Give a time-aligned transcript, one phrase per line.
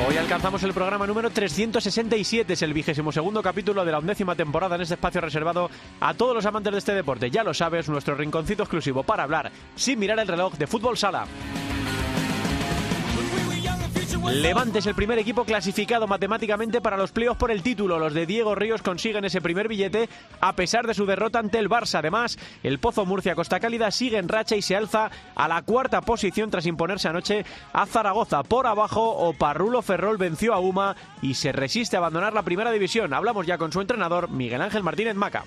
[0.00, 4.74] Hoy alcanzamos el programa número 367, es el vigésimo segundo capítulo de la undécima temporada
[4.74, 5.70] en este espacio reservado
[6.00, 7.30] a todos los amantes de este deporte.
[7.30, 11.26] Ya lo sabes, nuestro rinconcito exclusivo para hablar sin mirar el reloj de fútbol sala.
[14.32, 17.98] Levante es el primer equipo clasificado matemáticamente para los playoffs por el título.
[17.98, 20.08] Los de Diego Ríos consiguen ese primer billete
[20.40, 21.98] a pesar de su derrota ante el Barça.
[21.98, 26.00] Además, el Pozo Murcia Costa Cálida sigue en racha y se alza a la cuarta
[26.00, 28.42] posición tras imponerse anoche a Zaragoza.
[28.42, 33.12] Por abajo, Oparrulo Ferrol venció a Uma y se resiste a abandonar la primera división.
[33.12, 35.44] Hablamos ya con su entrenador, Miguel Ángel Martínez Maca.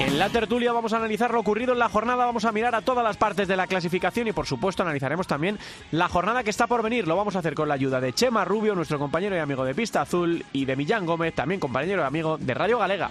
[0.00, 2.80] En la tertulia vamos a analizar lo ocurrido en la jornada, vamos a mirar a
[2.80, 5.58] todas las partes de la clasificación y por supuesto analizaremos también
[5.92, 7.06] la jornada que está por venir.
[7.06, 9.74] Lo vamos a hacer con la ayuda de Chema Rubio, nuestro compañero y amigo de
[9.74, 13.10] Pista Azul, y de Millán Gómez, también compañero y amigo de Radio Galega.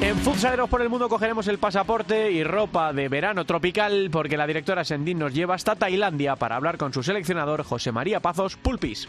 [0.00, 4.46] En Futsaleros por el Mundo cogeremos el pasaporte y ropa de verano tropical porque la
[4.46, 9.08] directora Sendin nos lleva hasta Tailandia para hablar con su seleccionador José María Pazos Pulpis.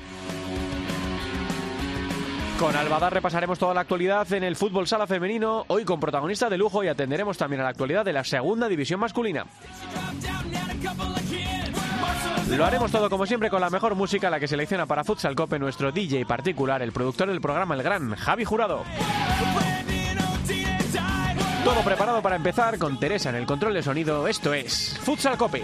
[2.60, 6.58] Con Albadar repasaremos toda la actualidad en el fútbol sala femenino, hoy con protagonista de
[6.58, 9.46] lujo y atenderemos también a la actualidad de la segunda división masculina.
[12.50, 15.58] Lo haremos todo como siempre con la mejor música, la que selecciona para Futsal Cope
[15.58, 18.84] nuestro DJ particular, el productor del programa, el gran Javi Jurado.
[21.64, 24.28] Todo preparado para empezar con Teresa en el control de sonido.
[24.28, 25.64] Esto es Futsal Cope.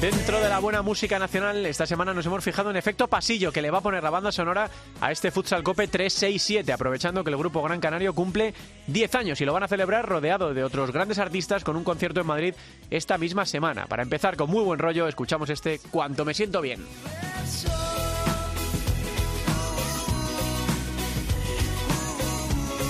[0.00, 3.62] Dentro de la buena música nacional, esta semana nos hemos fijado en Efecto Pasillo, que
[3.62, 4.68] le va a poner la banda sonora
[5.00, 8.52] a este Futsal Cope 367, aprovechando que el grupo Gran Canario cumple
[8.88, 12.20] 10 años y lo van a celebrar rodeado de otros grandes artistas con un concierto
[12.20, 12.54] en Madrid
[12.90, 13.86] esta misma semana.
[13.86, 16.84] Para empezar con muy buen rollo, escuchamos este Cuanto me siento bien.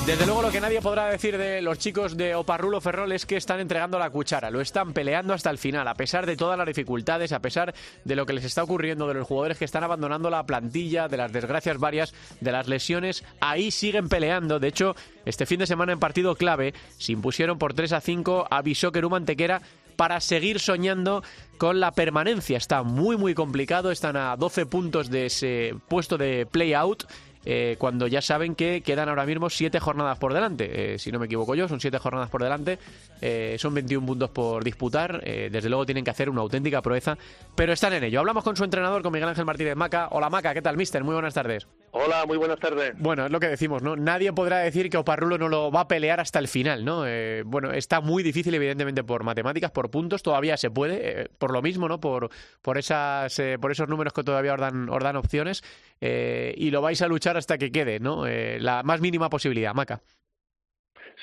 [0.07, 3.37] Desde luego lo que nadie podrá decir de los chicos de Oparrulo Ferrol es que
[3.37, 6.69] están entregando la cuchara, lo están peleando hasta el final, a pesar de todas las
[6.69, 7.75] dificultades, a pesar
[8.05, 11.17] de lo que les está ocurriendo, de los jugadores que están abandonando la plantilla, de
[11.17, 14.61] las desgracias varias, de las lesiones, ahí siguen peleando.
[14.61, 14.95] De hecho,
[15.25, 19.09] este fin de semana en partido clave se impusieron por 3 a 5 a Bishoker
[19.09, 19.61] Mantequera
[19.97, 21.25] para seguir soñando
[21.59, 22.59] con la permanencia.
[22.59, 27.05] Está muy muy complicado, están a 12 puntos de ese puesto de play-out
[27.47, 30.95] eh, cuando ya saben que quedan ahora mismo siete jornadas por delante.
[30.95, 32.79] Eh, si no me equivoco yo, son siete jornadas por delante.
[33.23, 35.21] Eh, son 21 puntos por disputar.
[35.25, 37.17] Eh, desde luego tienen que hacer una auténtica proeza,
[37.55, 38.19] pero están en ello.
[38.21, 40.09] Hablamos con su entrenador, con Miguel Ángel Martínez Maca.
[40.11, 41.05] Hola Maca, ¿qué tal, mister?
[41.05, 41.67] Muy buenas tardes.
[41.99, 42.93] Hola, muy buenas tardes.
[42.99, 43.97] Bueno, es lo que decimos, ¿no?
[43.97, 47.07] Nadie podrá decir que Oparrulo no lo va a pelear hasta el final, ¿no?
[47.07, 51.53] Eh, bueno, está muy difícil, evidentemente, por matemáticas, por puntos, todavía se puede, eh, por
[51.53, 51.99] lo mismo, ¿no?
[51.99, 52.29] Por,
[52.61, 55.65] por, esas, eh, por esos números que todavía os dan, os dan opciones,
[56.03, 58.27] eh, y lo vais a luchar hasta que quede, ¿no?
[58.27, 60.03] Eh, la más mínima posibilidad, Maca.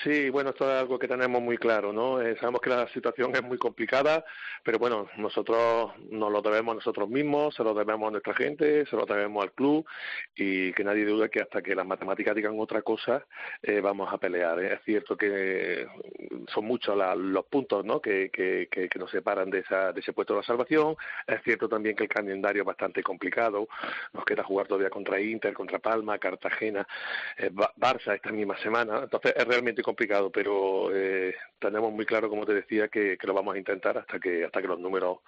[0.01, 2.19] Sí, bueno, esto es algo que tenemos muy claro, ¿no?
[2.19, 4.25] Eh, sabemos que la situación es muy complicada,
[4.63, 8.87] pero bueno, nosotros nos lo debemos a nosotros mismos, se lo debemos a nuestra gente,
[8.87, 9.85] se lo debemos al club
[10.35, 13.23] y que nadie dude que hasta que las matemáticas digan otra cosa,
[13.61, 14.59] eh, vamos a pelear.
[14.63, 15.85] Es cierto que
[16.47, 18.01] son muchos la, los puntos, ¿no?
[18.01, 20.95] Que, que, que, que nos separan de, esa, de ese puesto de la salvación.
[21.27, 23.67] Es cierto también que el calendario es bastante complicado.
[24.11, 26.87] Nos queda jugar todavía contra Inter, contra Palma, Cartagena,
[27.37, 29.01] eh, Barça esta misma semana.
[29.03, 33.55] Entonces es realmente complicado, pero eh, tenemos muy claro, como te decía, que, lo vamos
[33.55, 35.19] a intentar hasta que hasta que los números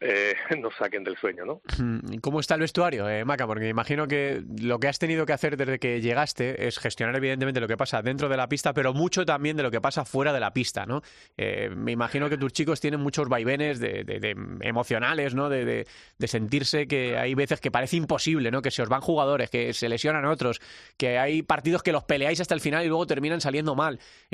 [0.00, 1.60] eh, nos saquen del sueño, ¿no?
[1.78, 3.46] Mm, ¿Cómo está el vestuario, eh, Maca?
[3.46, 7.16] Porque me imagino que lo que has tenido que hacer desde que llegaste es gestionar
[7.16, 10.04] evidentemente lo que pasa dentro de la pista, pero mucho también de lo que pasa
[10.04, 11.02] fuera de la pista, ¿no?
[11.36, 15.48] Eh, me imagino que tus chicos tienen muchos vaivenes de, emocionales, ¿no?
[15.48, 15.86] De,
[16.26, 18.60] sentirse que hay veces que parece imposible, ¿no?
[18.60, 20.60] Que se os van jugadores, que se lesionan otros,
[20.96, 23.85] que hay partidos que los peleáis hasta el final y luego terminan saliendo mal.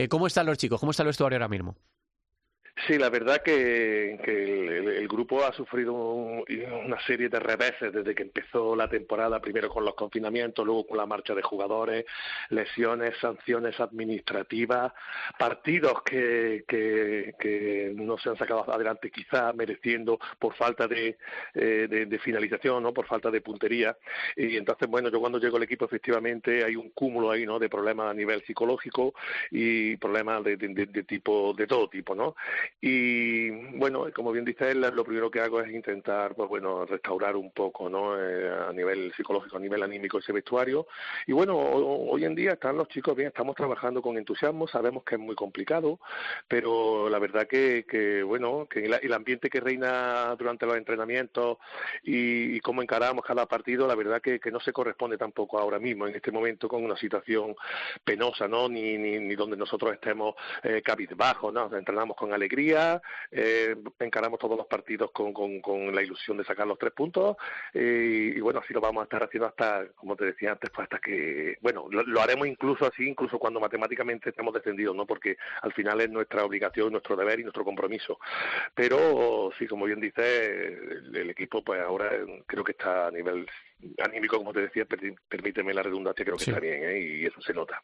[0.09, 0.81] ¿Cómo están los chicos?
[0.81, 1.37] ¿Cómo está el vestuario?
[1.37, 1.77] ahora mismo.
[2.87, 8.75] Sí, la verdad que, el, grupo ha sufrido una serie de reveses desde que empezó
[8.75, 12.07] la temporada, primero con los confinamientos, luego con la marcha de jugadores,
[12.49, 14.93] lesiones, sanciones administrativas,
[15.39, 21.19] partidos que, que, no se han sacado adelante quizá mereciendo por falta de,
[21.55, 22.93] eh, de, finalización, ¿no?
[22.95, 23.97] por falta de puntería.
[24.35, 27.59] Y entonces, bueno, yo cuando llego al equipo efectivamente hay un cúmulo ahí ¿no?
[27.59, 29.15] de problemas a nivel psicológico
[29.51, 32.35] y problemas de, de tipo de todo tipo, ¿no?
[32.81, 37.37] Y bueno, como bien dice él, lo primero que hago es intentar, pues bueno, restaurar
[37.37, 38.21] un poco, ¿no?
[38.21, 40.87] Eh, a nivel psicológico, a nivel anímico ese vestuario.
[41.27, 45.17] Y bueno, hoy en día están los chicos bien, estamos trabajando con entusiasmo, sabemos que
[45.17, 46.01] es muy complicado,
[46.49, 51.59] pero la verdad que, que bueno, que el, ambiente que reina durante los entrenamientos
[52.03, 56.07] y, cómo encaramos cada partido, la verdad que, que, no se corresponde tampoco ahora mismo,
[56.07, 57.55] en este momento, con una situación
[58.05, 58.69] penosa, ¿no?
[58.69, 61.75] Ni, ni, ni donde nosotros estemos eh, cabizbajos, ¿no?
[61.77, 62.52] Entrenamos con alegría
[63.31, 67.37] eh, encaramos todos los partidos con, con, la ilusión de sacar los tres puntos
[67.73, 70.85] eh, y, bueno, así lo vamos a estar haciendo hasta, como te decía antes, pues
[70.85, 75.07] hasta que, bueno, lo, haremos incluso así, incluso cuando matemáticamente estemos descendidos, ¿no?
[75.07, 78.19] Porque al final es nuestra obligación, nuestro deber y nuestro compromiso.
[78.75, 80.67] Pero sí, como bien dice,
[81.15, 82.11] el, equipo pues ahora
[82.47, 83.47] creo que está a nivel
[84.05, 84.87] anímico, como te decía,
[85.29, 87.01] permíteme la redundancia, creo que está bien ¿eh?
[87.01, 87.83] y eso se nota.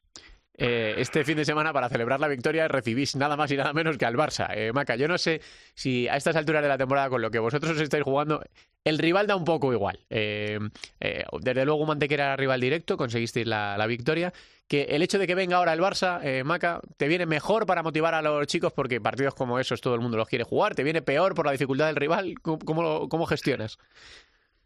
[0.61, 3.97] Eh, este fin de semana para celebrar la victoria recibís nada más y nada menos
[3.97, 4.49] que al Barça.
[4.53, 5.41] Eh, Maca, yo no sé
[5.75, 8.43] si a estas alturas de la temporada, con lo que vosotros os estáis jugando,
[8.83, 10.01] el rival da un poco igual.
[10.11, 10.59] Eh,
[10.99, 14.33] desde luego Mantequera era rival directo, conseguisteis la, victoria.
[14.67, 18.15] Que el hecho de que venga ahora el Barça, Maca, te viene mejor para motivar
[18.15, 21.01] a los chicos porque partidos como esos todo el mundo los quiere jugar, te viene
[21.01, 22.35] peor por la dificultad del rival.
[22.43, 23.79] ¿Cómo, cómo gestionas?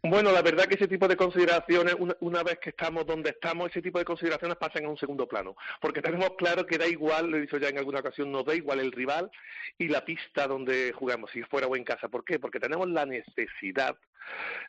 [0.05, 3.81] Bueno, la verdad que ese tipo de consideraciones, una, vez que estamos donde estamos, ese
[3.81, 7.37] tipo de consideraciones pasan a un segundo plano, porque tenemos claro que da igual, lo
[7.37, 9.31] he dicho ya en alguna ocasión, nos da igual el rival
[9.77, 12.09] y la pista donde jugamos, si fuera o en casa.
[12.09, 12.37] ¿Por qué?
[12.37, 13.95] Porque tenemos la necesidad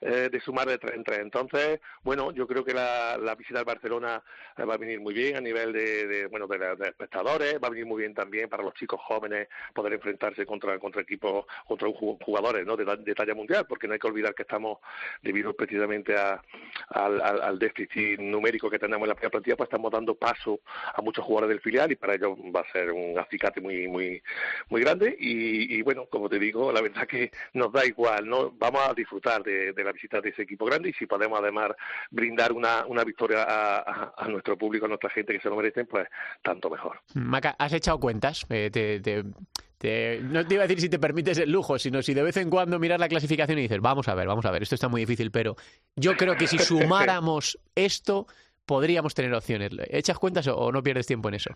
[0.00, 1.18] eh, de sumar de tres en tres.
[1.20, 4.22] Entonces, bueno, yo creo que la, visita al Barcelona
[4.56, 7.86] eh, va a venir muy bien a nivel de, bueno de, espectadores, va a venir
[7.86, 12.76] muy bien también para los chicos jóvenes poder enfrentarse contra contra equipos, contra jugadores ¿no?
[12.76, 14.78] de, talla mundial, porque no hay que olvidar que estamos
[15.22, 16.42] debido precisamente a,
[16.88, 20.60] al, déficit numérico que tenemos en la primera plantilla, pues estamos dando paso
[20.94, 24.22] a muchos jugadores del filial y para ellos va a ser un acicate muy muy
[24.68, 28.50] muy grande y, y bueno, como te digo, la verdad que nos da igual, no
[28.50, 31.70] vamos a disfrutar de, la visita de ese equipo grande y si podemos además
[32.10, 36.08] brindar una, una victoria a, nuestro público, a nuestra gente que se lo merecen, pues
[36.42, 37.00] tanto mejor.
[37.14, 38.46] Maca, ¿has echado cuentas?
[38.48, 42.22] Eh, te, no te iba a decir si te permites el lujo, sino si de
[42.22, 44.74] vez en cuando miras la clasificación y dices, vamos a ver, vamos a ver, esto
[44.74, 45.56] está muy difícil, pero
[45.94, 48.26] yo creo que si sumáramos esto,
[48.64, 49.72] podríamos tener opciones.
[49.90, 51.50] ¿Echas cuentas o no pierdes tiempo en eso?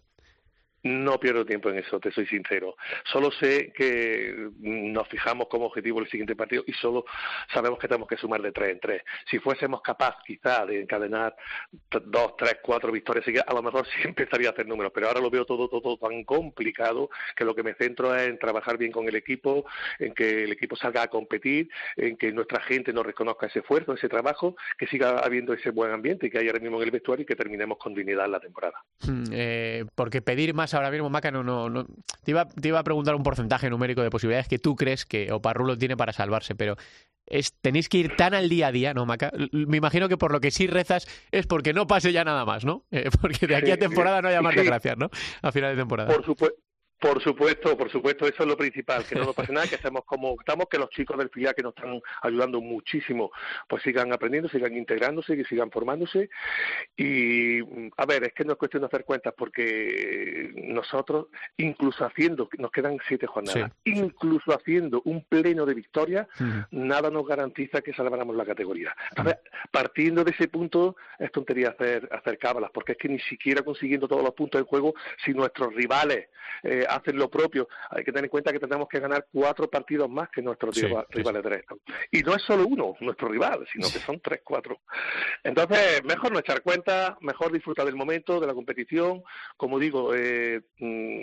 [0.82, 2.76] No pierdo tiempo en eso, te soy sincero.
[3.04, 7.04] Solo sé que nos fijamos como objetivo el siguiente partido y solo
[7.52, 9.02] sabemos que tenemos que sumar de tres en tres.
[9.30, 11.34] Si fuésemos capaces quizá de encadenar
[11.90, 15.30] dos, tres, cuatro victorias a lo mejor sí empezaría a hacer números, pero ahora lo
[15.30, 19.08] veo todo, todo, tan complicado que lo que me centro es en trabajar bien con
[19.08, 19.64] el equipo,
[19.98, 23.94] en que el equipo salga a competir, en que nuestra gente nos reconozca ese esfuerzo,
[23.94, 27.22] ese trabajo, que siga habiendo ese buen ambiente que hay ahora mismo en el vestuario
[27.22, 28.82] y que terminemos con dignidad la temporada.
[29.00, 31.84] Hmm, eh, porque pedir más ahora mismo, Maca, no, no,
[32.24, 35.32] Te, iba, te iba a preguntar un porcentaje numérico de posibilidades que tú crees que
[35.32, 36.76] Oparrulo tiene para salvarse, pero
[37.26, 39.30] es, tenéis que ir tan al día a día, ¿no, Maca?
[39.52, 42.64] Me imagino que por lo que sí rezas es porque no pase ya nada más,
[42.64, 42.84] ¿no?
[42.90, 45.10] Eh, porque de aquí a temporada no haya más desgracias, ¿no?
[45.42, 46.14] A final de temporada.
[46.14, 46.67] Por supuesto.
[46.98, 50.04] Por supuesto, por supuesto, eso es lo principal, que no nos pase nada, que estemos
[50.04, 53.30] como estamos, que los chicos del filial que nos están ayudando muchísimo,
[53.68, 56.28] pues sigan aprendiendo, sigan integrándose, que sigan formándose.
[56.96, 57.60] Y,
[57.96, 61.26] a ver, es que no es cuestión de hacer cuentas, porque nosotros,
[61.56, 66.28] incluso haciendo, nos quedan siete jornadas, incluso haciendo un pleno de victoria,
[66.72, 68.96] nada nos garantiza que salváramos la categoría.
[69.10, 69.36] Entonces,
[69.70, 74.08] partiendo de ese punto, es tontería hacer, hacer cábalas, porque es que ni siquiera consiguiendo
[74.08, 76.28] todos los puntos del juego, si nuestros rivales...
[76.64, 77.68] Eh, hacen lo propio.
[77.90, 80.76] Hay que tener en cuenta que tenemos que ganar cuatro partidos más que nuestros
[81.10, 81.78] rivales directos.
[82.10, 84.80] Y no es solo uno, nuestro rival, sino que son tres, cuatro.
[85.42, 89.22] Entonces, mejor no echar cuenta, mejor disfrutar del momento, de la competición.
[89.56, 91.22] Como digo, eh, mm,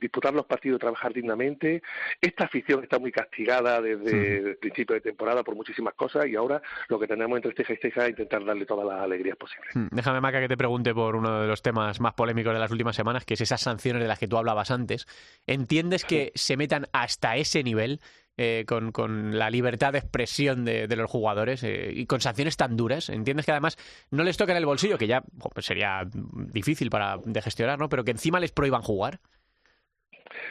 [0.00, 1.82] disputar los partidos, trabajar dignamente.
[2.20, 6.62] Esta afición está muy castigada desde el principio de temporada por muchísimas cosas y ahora
[6.88, 9.74] lo que tenemos entre ceja y ceja es intentar darle todas las alegrías posibles.
[9.74, 9.88] Hmm.
[9.90, 12.96] Déjame, Maca, que te pregunte por uno de los temas más polémicos de las últimas
[12.96, 15.06] semanas, que es esas sanciones de las que tú hablabas antes.
[15.46, 18.00] ¿Entiendes que se metan hasta ese nivel?
[18.42, 23.10] Eh, con, la libertad de expresión de, los jugadores eh, y con sanciones tan duras.
[23.10, 23.76] Entiendes que además
[24.10, 25.22] no les toca en el bolsillo, que ya
[25.58, 27.90] sería difícil para de gestionar, ¿no?
[27.90, 29.20] Pero que encima les prohíban jugar.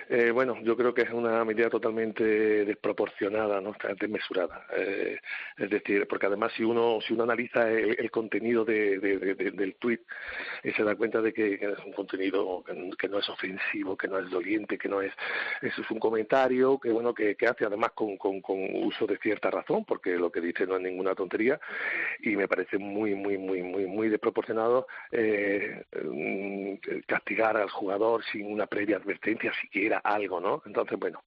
[0.09, 2.23] Eh, bueno, yo creo que es una medida totalmente
[2.65, 3.75] desproporcionada, ¿no?
[3.99, 4.65] desmesurada.
[4.75, 5.17] Eh,
[5.57, 10.01] es decir, porque además si uno si uno analiza el, contenido de, del tuit,
[10.63, 12.63] eh, se da cuenta de que, es un contenido
[12.97, 15.13] que, no es ofensivo, que no es doliente, que no es
[15.61, 19.49] eso es un comentario que bueno que, hace además con, con, con, uso de cierta
[19.49, 21.59] razón, porque lo que dice no es ninguna tontería
[22.21, 28.51] y me parece muy muy muy muy muy desproporcionado eh, mm, castigar al jugador sin
[28.51, 30.61] una previa advertencia siquiera algo, ¿no?
[30.65, 31.23] Entonces, bueno,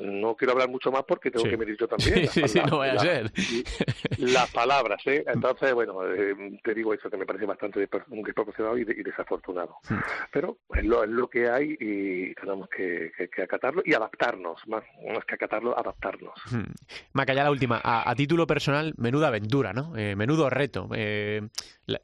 [0.00, 2.28] no quiero hablar mucho más porque tengo que medir yo también.
[2.28, 3.32] Sí, sí, no vaya a ser.
[4.18, 5.24] Las palabras, ¿eh?
[5.26, 9.76] Entonces, bueno, eh, te digo eso que me parece bastante desproporcionado y, desafortunado.
[9.88, 9.98] Hmm.
[10.32, 13.12] Pero es lo, es lo que hay y tenemos que,
[13.42, 16.34] acatarlo y adaptarnos, más, más que acatarlo, adaptarnos.
[16.50, 16.72] Hmm.
[17.12, 17.80] Maca, ya la última.
[17.82, 19.96] A, título personal, menuda aventura, ¿no?
[19.96, 20.88] Eh, menudo reto.
[20.94, 21.42] Eh,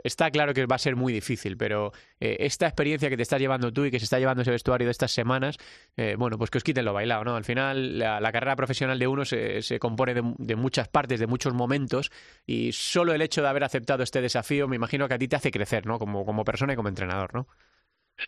[0.02, 3.72] está claro que va a ser muy difícil, pero esta experiencia que te estás llevando
[3.72, 5.56] tú y que se está llevando ese vestuario de estas semanas,
[5.96, 7.36] eh, bueno, pues que os quiten lo bailado, ¿no?
[7.36, 11.52] Al final, la, carrera profesional de uno se, se compone de, muchas partes, de muchos
[11.52, 12.10] momentos,
[12.46, 15.36] y solo el hecho de haber aceptado este desafío, me imagino que a ti te
[15.36, 15.98] hace crecer, ¿no?
[15.98, 17.48] Como, como persona y como entrenador, ¿no?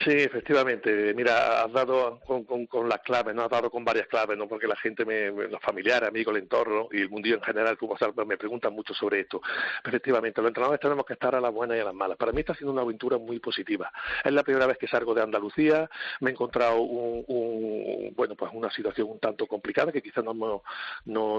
[0.00, 1.12] Sí, efectivamente.
[1.14, 3.42] Mira, has dado con, con, las claves, ¿no?
[3.42, 4.48] Has dado con varias claves, ¿no?
[4.48, 7.96] Porque la gente, me, los familiares, amigos, el entorno y el mundillo en general, como
[8.26, 9.42] me preguntan mucho sobre esto.
[9.84, 12.16] Efectivamente, los entrenadores tenemos que estar a las buenas y a las malas.
[12.16, 13.92] Para mí está siendo una aventura muy positiva.
[14.24, 15.88] Es la primera vez que salgo de Andalucía,
[16.20, 20.62] me he encontrado un, bueno, pues una situación un tanto complicada que quizás no, no,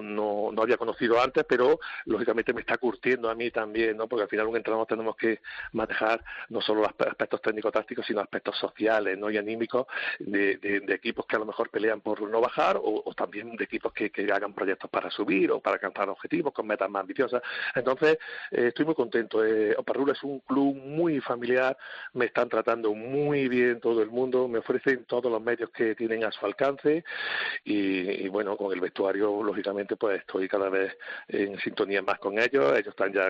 [0.02, 4.08] no, no había conocido antes, pero lógicamente me está curtiendo a mí también, ¿no?
[4.08, 5.42] Porque al final un entrenador tenemos que
[5.72, 9.30] manejar no solo los aspectos técnico-tácticos, sino aspectos sociales ¿no?
[9.30, 9.88] y anímicos
[10.20, 10.60] de,
[10.90, 14.54] equipos que a lo mejor pelean por no bajar o, también de equipos que, hagan
[14.54, 17.42] proyectos para subir o para alcanzar objetivos con metas más ambiciosas.
[17.76, 18.18] Entonces,
[18.52, 19.46] eh, estoy muy contento.
[19.46, 21.78] Eh, Oparrula es un club muy familiar,
[22.14, 26.24] me están tratando muy bien todo el mundo, me ofrecen todos los medios que tienen
[26.24, 27.04] a su alcance
[27.64, 30.98] y, bueno, con el vestuario, lógicamente, pues estoy cada vez
[31.28, 32.74] en sintonía más con ellos.
[32.74, 33.30] Ellos están ya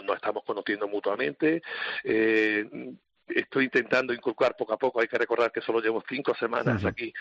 [0.00, 1.62] nos, estamos conociendo mutuamente.
[2.04, 2.94] Eh,
[3.28, 7.12] estoy intentando inculcar poco a poco, hay que recordar que solo llevo cinco semanas aquí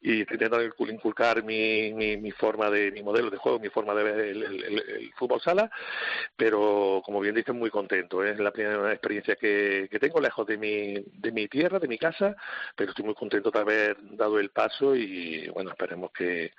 [0.00, 4.02] y estoy intentando inculcar mi, mi, forma de, mi modelo de juego, mi forma de
[4.04, 5.70] ver el, fútbol sala,
[6.36, 8.24] pero como bien dicen, muy contento.
[8.24, 8.32] ¿eh?
[8.32, 11.98] Es la primera experiencia que, que, tengo lejos de mi, de mi tierra, de mi
[11.98, 12.36] casa,
[12.76, 16.52] pero estoy muy contento de haber dado el paso y bueno, esperemos que,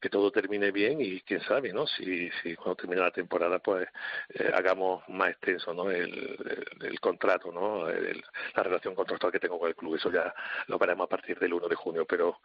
[0.00, 1.86] que todo termine bien y quién sabe, ¿no?
[1.86, 3.88] Si, si cuando termine la temporada pues
[4.34, 5.90] eh, hagamos más extenso, ¿no?
[5.90, 6.38] El,
[6.82, 7.88] el, contrato, ¿no?
[7.88, 8.22] El,
[8.56, 9.96] la relación contractual que tengo con el club.
[9.96, 10.34] Eso ya
[10.66, 12.38] lo veremos a partir del 1 de junio, pero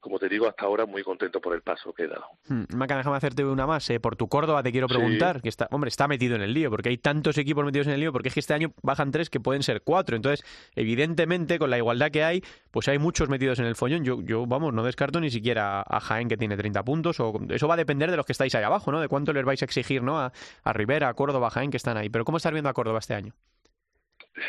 [0.00, 2.26] como te digo, hasta ahora muy contento por el paso que he dado.
[2.48, 2.64] Hmm.
[2.74, 3.88] Maca, déjame hacerte una más.
[3.90, 4.00] Eh.
[4.00, 6.90] Por tu Córdoba te quiero preguntar, que está, hombre, está metido en el lío, porque
[6.90, 9.40] hay tantos equipos metidos en el lío, porque es que este año bajan tres que
[9.40, 10.16] pueden ser cuatro.
[10.16, 14.04] Entonces, evidentemente, con la igualdad que hay, pues hay muchos metidos en el follón.
[14.04, 17.68] Yo, yo vamos, no descarto ni siquiera a Jaén, que tiene 30 puntos, o eso
[17.68, 19.00] va a depender de los que estáis ahí abajo, ¿no?
[19.00, 20.18] De cuánto les vais a exigir, ¿no?
[20.20, 22.10] A, a Rivera, a Córdoba, a Jaén, que están ahí.
[22.10, 23.34] Pero ¿cómo estás viendo a Córdoba este año?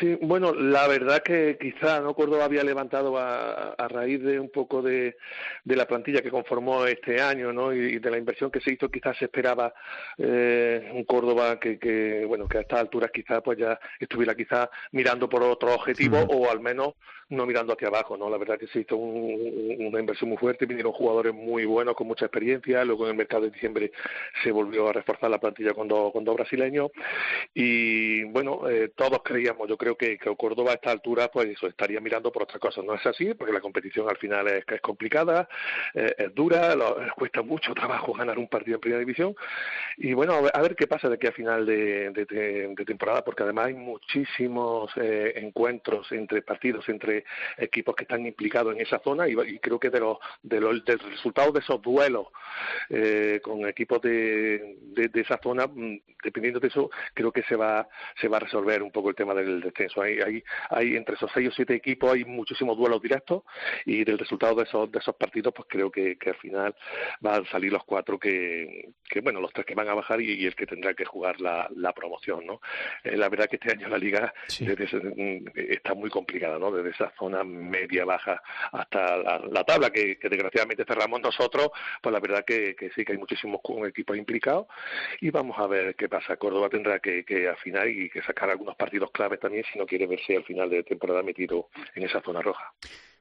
[0.00, 4.50] Sí, bueno, la verdad que quizá no Córdoba había levantado a, a raíz de un
[4.50, 5.16] poco de,
[5.62, 7.72] de, la plantilla que conformó este año, ¿no?
[7.72, 9.72] Y, de la inversión que se hizo, quizás se esperaba
[10.18, 14.68] eh, un Córdoba que, que, bueno, que a estas alturas quizás pues ya estuviera quizás
[14.90, 16.94] mirando por otro objetivo o al menos
[17.28, 18.30] no mirando hacia abajo, ¿no?
[18.30, 22.26] La verdad que se hizo una inversión muy fuerte, vinieron jugadores muy buenos con mucha
[22.26, 23.90] experiencia, luego en el mercado de diciembre
[24.42, 26.90] se volvió a reforzar la plantilla con dos, con dos brasileños
[27.52, 31.66] y bueno, eh, todos creíamos, yo creo que, que Córdoba a esta altura pues eso,
[31.66, 34.80] estaría mirando por otra cosa, no es así, porque la competición al final es, es
[34.80, 35.48] complicada,
[35.94, 36.74] eh, es dura,
[37.16, 39.34] cuesta mucho trabajo ganar un partido en primera división.
[39.96, 43.66] Y bueno, a ver, qué pasa de aquí a final de, de, temporada, porque además
[43.66, 47.24] hay muchísimos eh, encuentros entre partidos, entre
[47.56, 50.98] equipos que están implicados en esa zona y, creo que de los, de los del
[50.98, 52.28] resultado de esos duelos
[52.90, 57.88] eh, con equipos de, de, esa zona mm, dependiendo de eso, creo que se va,
[58.20, 60.02] se va a resolver un poco el tema del descenso.
[60.02, 63.42] Hay, hay, hay entre esos seis o siete equipos hay muchísimos duelos directos
[63.84, 66.74] y del resultado de esos, de esos partidos, pues creo que, que al final
[67.20, 70.46] van a salir los cuatro que, que, bueno, los tres que van a bajar y,
[70.46, 72.60] el que tendrá que jugar la, la promoción, ¿no?
[73.04, 76.70] Eh, la verdad que este año la liga mm, está muy complicada, ¿no?
[76.70, 78.42] Desde esa zona media baja
[78.72, 81.70] hasta la, tabla que, que, desgraciadamente cerramos nosotros,
[82.00, 84.66] pues la verdad que, que sí que hay muchísimos equipos implicados
[85.20, 86.36] y vamos a ver qué pasa.
[86.36, 90.06] Córdoba tendrá que, que afinar y que sacar algunos partidos claves también si no quiere
[90.06, 92.72] verse al final de temporada metido en esa zona roja.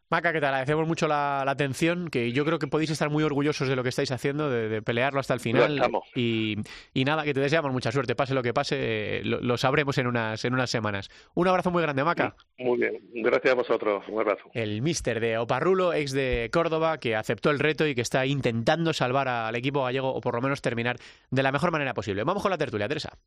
[0.10, 3.68] Maca, que te agradecemos mucho la, atención, que yo creo que podéis estar muy orgullosos
[3.68, 5.82] de lo que estáis haciendo, de, pelearlo hasta el final.
[6.14, 6.58] Y,
[6.94, 10.46] y, nada, que te deseamos mucha suerte, pase lo que pase, lo, sabremos en unas,
[10.46, 11.10] en unas semanas.
[11.34, 12.36] Un abrazo muy grande, Maca.
[12.60, 14.52] Muy bien, gracias a vosotros, un abrazo.
[14.54, 18.94] El mister de Oparrulo, ex de Córdoba, que aceptó el reto y que está intentando
[18.94, 20.98] salvar al equipo gallego o por lo menos terminar
[21.32, 22.24] de la mejor manera posible.
[22.24, 23.18] Vamos con la tertulia, Teresa.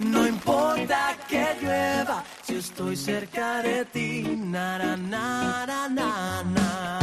[0.00, 6.99] No importa que llueva, si estoy cerca de ti, na na na na.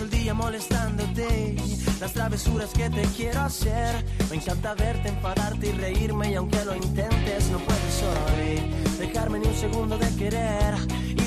[0.00, 1.56] Paso el día molestándote,
[2.00, 4.04] las travesuras que te quiero hacer.
[4.30, 9.46] Me encanta verte, enfadarte y reírme, y aunque lo intentes, no puedes hoy dejarme ni
[9.48, 10.74] un segundo de querer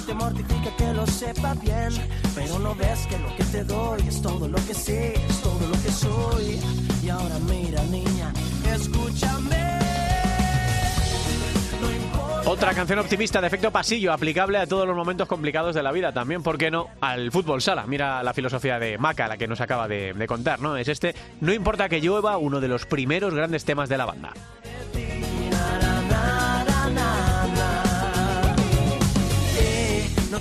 [0.05, 1.89] te mortifica que lo sepa bien,
[2.35, 5.65] pero no ves que lo que te doy es todo lo que sé, es todo
[5.65, 6.59] lo que soy.
[7.01, 8.33] Y ahora mira, niña,
[8.65, 9.82] escúchame.
[12.53, 16.11] Otra canción optimista de efecto pasillo, aplicable a todos los momentos complicados de la vida,
[16.11, 17.87] también, ¿por qué no?, al fútbol sala.
[17.87, 20.77] Mira la filosofía de Maca, la que nos acaba de, de contar, ¿no?
[20.77, 24.33] Es este, no importa que llueva, uno de los primeros grandes temas de la banda.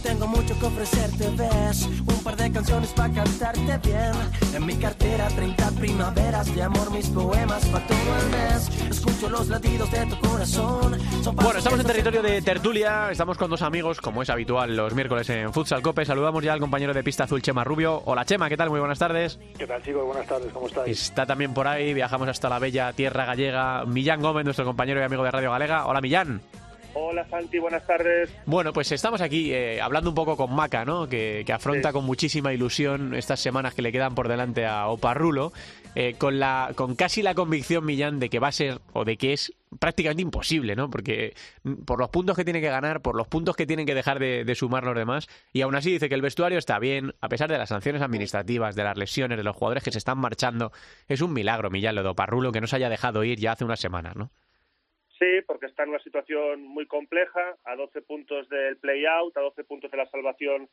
[0.02, 1.86] Tengo mucho que ofrecerte, ves.
[1.86, 4.12] Un par de canciones para cantarte bien.
[4.54, 8.90] En mi cartera 30 primaveras de amor Mis poemas para todo el mes.
[8.90, 10.98] Escucho los latidos de tu corazón.
[11.34, 13.10] Bueno, estamos en territorio de tertulia.
[13.10, 16.04] Estamos con dos amigos, como es habitual los miércoles en Futsal Cope.
[16.04, 18.02] Saludamos ya al compañero de pista azul Chema Rubio.
[18.04, 18.70] Hola Chema, ¿qué tal?
[18.70, 19.38] Muy buenas tardes.
[19.56, 20.04] ¿Qué tal chicos?
[20.04, 21.02] Buenas tardes, ¿cómo estáis?
[21.02, 25.04] Está también por ahí, viajamos hasta la bella tierra gallega Millán Gómez, nuestro compañero y
[25.04, 25.86] amigo de Radio Galega.
[25.86, 26.42] Hola Millán
[26.94, 28.30] Hola Santi, buenas tardes.
[28.44, 31.08] Bueno, pues estamos aquí eh, hablando un poco con Maca, ¿no?
[31.08, 35.52] Que, afronta con muchísima ilusión estas semanas que le quedan por delante a Oparrulo,
[35.94, 39.16] eh, con, la, con casi la convicción, Millán, de que va a ser o de
[39.16, 40.90] que es prácticamente imposible, ¿no?
[40.90, 43.94] Porque mm, por los puntos que tiene que ganar, por los puntos que tienen que
[43.94, 47.28] dejar de, sumar los demás, y aún así dice que el vestuario está bien, a
[47.30, 50.72] pesar de las sanciones administrativas, de las lesiones, de los jugadores que se están marchando,
[51.08, 53.64] es un milagro, Millán, lo de Oparrulo, que no se haya dejado ir ya hace
[53.64, 54.30] unas semanas, ¿no?
[55.22, 59.62] Sí, porque está en una situación muy compleja, a 12 puntos del play-out, a 12
[59.62, 60.68] puntos de la salvación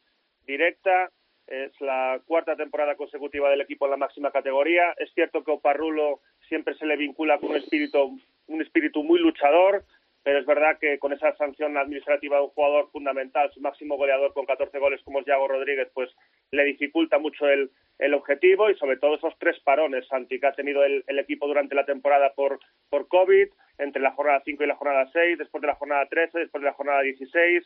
[0.47, 1.11] directa.
[1.45, 4.95] Es la cuarta temporada consecutiva del equipo en la máxima categoría.
[4.97, 9.83] Es cierto que Oparrulo siempre se le vincula con un espíritu, un espíritu muy luchador,
[10.23, 14.33] pero es verdad que con esa sanción administrativa de un jugador fundamental, su máximo goleador
[14.33, 16.09] con 14 goles como es Yago Rodríguez, pues
[16.49, 20.53] le dificulta mucho el, el objetivo y sobre todo esos tres parones, Santi, que ha
[20.53, 22.59] tenido el, el equipo durante la temporada por,
[22.89, 23.49] por COVID,
[23.79, 26.69] entre la jornada 5 y la jornada 6, después de la jornada 13, después de
[26.69, 27.65] la jornada 16,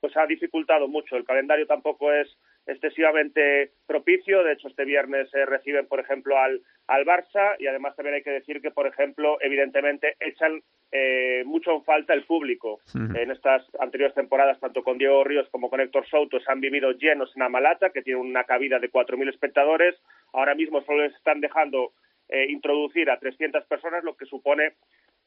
[0.00, 1.16] pues ha dificultado mucho.
[1.16, 2.28] El calendario tampoco es
[2.66, 4.42] excesivamente propicio.
[4.42, 8.22] De hecho, este viernes se reciben, por ejemplo, al, al Barça y además también hay
[8.22, 12.80] que decir que, por ejemplo, evidentemente echan eh, mucho en falta el público.
[12.94, 16.92] En estas anteriores temporadas, tanto con Diego Ríos como con Héctor Souto, se han vivido
[16.92, 19.96] llenos en Amalata, que tiene una cabida de 4.000 espectadores.
[20.32, 21.92] Ahora mismo solo les están dejando
[22.28, 24.74] eh, introducir a 300 personas, lo que supone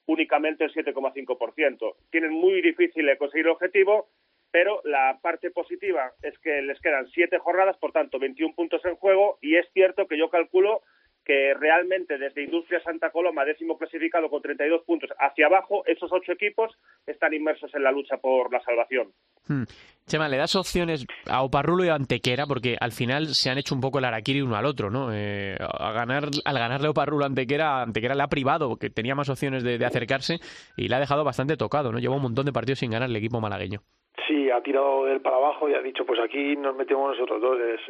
[0.10, 1.96] únicamente el 7,5%.
[2.10, 4.10] Tienen muy difícil conseguir el objetivo,
[4.52, 8.96] pero la parte positiva es que les quedan siete jornadas, por tanto 21 puntos en
[8.96, 10.82] juego, y es cierto que yo calculo
[11.30, 16.32] que realmente desde Industria Santa Coloma, décimo clasificado con 32 puntos, hacia abajo, esos ocho
[16.32, 19.10] equipos están inmersos en la lucha por la salvación.
[19.48, 19.62] Hmm.
[20.08, 22.48] Chema, ¿le das opciones a Oparrulo y a Antequera?
[22.48, 25.14] Porque al final se han hecho un poco el araquiri uno al otro, ¿no?
[25.14, 29.14] Eh, a ganar, al ganarle a Oparrulo a Antequera, Antequera le ha privado, porque tenía
[29.14, 30.38] más opciones de, acercarse
[30.78, 32.00] y le ha dejado bastante tocado, ¿no?
[32.00, 33.82] Lleva un montón de partidos sin ganar el equipo malagueño.
[34.28, 37.60] Sí, ha tirado él para abajo y ha dicho, pues aquí nos metemos nosotros dos.
[37.62, 37.82] Es,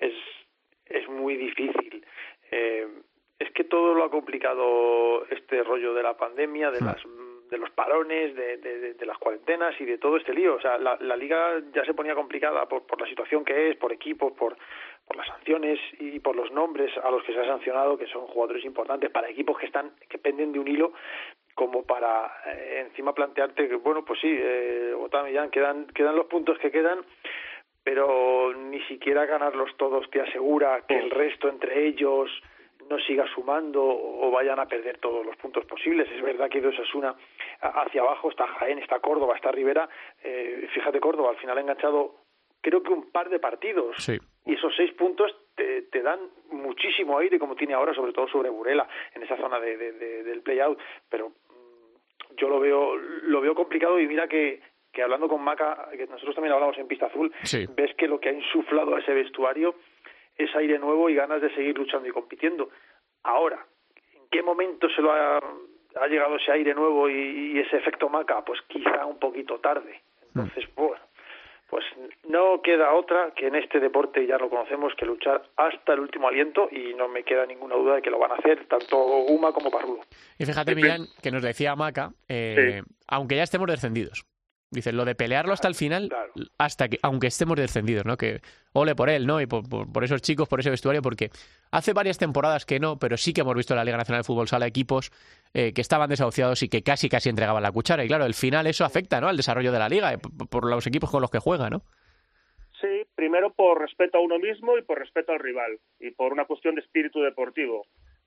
[0.00, 0.14] es,
[0.84, 2.04] es muy difícil.
[2.56, 2.86] Eh,
[3.36, 7.02] es que todo lo ha complicado este rollo de la pandemia, de las
[7.50, 10.54] de los parones, de, de, las cuarentenas y de todo este lío.
[10.54, 13.76] O sea, la, la liga ya se ponía complicada por, por la situación que es,
[13.76, 14.56] por equipos, por,
[15.06, 18.26] por las sanciones y por los nombres a los que se ha sancionado, que son
[18.26, 20.92] jugadores importantes para equipos que están que penden de un hilo
[21.54, 24.94] como para eh, encima plantearte que, bueno, pues sí, eh,
[25.32, 27.04] ya quedan, quedan los puntos que quedan,
[27.84, 32.30] pero ni siquiera ganarlos todos te asegura que el resto entre ellos
[32.88, 36.10] no siga sumando o vayan a perder todos los puntos posibles.
[36.10, 37.14] Es verdad que es una
[37.60, 39.88] hacia abajo, está Jaén, está Córdoba, está Rivera.
[40.22, 42.24] Eh, fíjate, Córdoba al final ha enganchado
[42.64, 43.96] creo que un par de partidos.
[44.46, 46.18] Y esos seis puntos te, te, dan
[46.50, 50.78] muchísimo aire, como tiene ahora, sobre todo sobre Burela, en esa zona de, del play-out.
[51.08, 54.62] Pero mm, yo lo veo, lo veo complicado y mira que,
[54.94, 57.32] que hablando con Maca, que nosotros también hablamos en Pista Azul,
[57.76, 59.74] ves que lo que ha insuflado a ese vestuario
[60.36, 62.70] es aire nuevo y ganas de seguir luchando y compitiendo.
[63.24, 63.66] Ahora,
[64.14, 68.44] ¿en qué momento se lo ha, ha llegado ese aire nuevo y, ese efecto Maca?
[68.44, 70.02] Pues quizá un poquito tarde.
[70.32, 70.40] Mm.
[70.40, 71.00] Entonces, bueno,
[71.68, 71.84] pues
[72.28, 76.28] no queda otra que en este deporte ya lo conocemos que luchar hasta el último
[76.28, 79.52] aliento y no me queda ninguna duda de que lo van a hacer tanto Uma
[79.52, 80.02] como Parrulo.
[80.38, 84.24] Y fíjate, Millán, que nos decía Maca, eh, aunque ya estemos descendidos,
[84.74, 86.10] Dice, lo de pelearlo hasta el final,
[86.58, 88.16] hasta que, aunque estemos descendidos, ¿no?
[88.16, 88.40] Que
[88.72, 89.40] ole por él, ¿no?
[89.40, 89.62] Y por,
[90.02, 91.30] esos chicos, por ese vestuario, porque
[91.70, 94.26] hace varias temporadas que no, pero sí que hemos visto en la Liga Nacional de
[94.26, 95.12] Fútbol Sala equipos
[95.54, 98.04] eh, que estaban desahuciados y que casi casi entregaban la cuchara.
[98.04, 99.28] Y claro, el final eso afecta, ¿no?
[99.28, 101.82] Al desarrollo de la liga, eh, por, los equipos con los que juega, ¿no?
[102.80, 106.44] Sí, primero por respeto a uno mismo y por respeto al rival y por una
[106.44, 107.86] cuestión de espíritu deportivo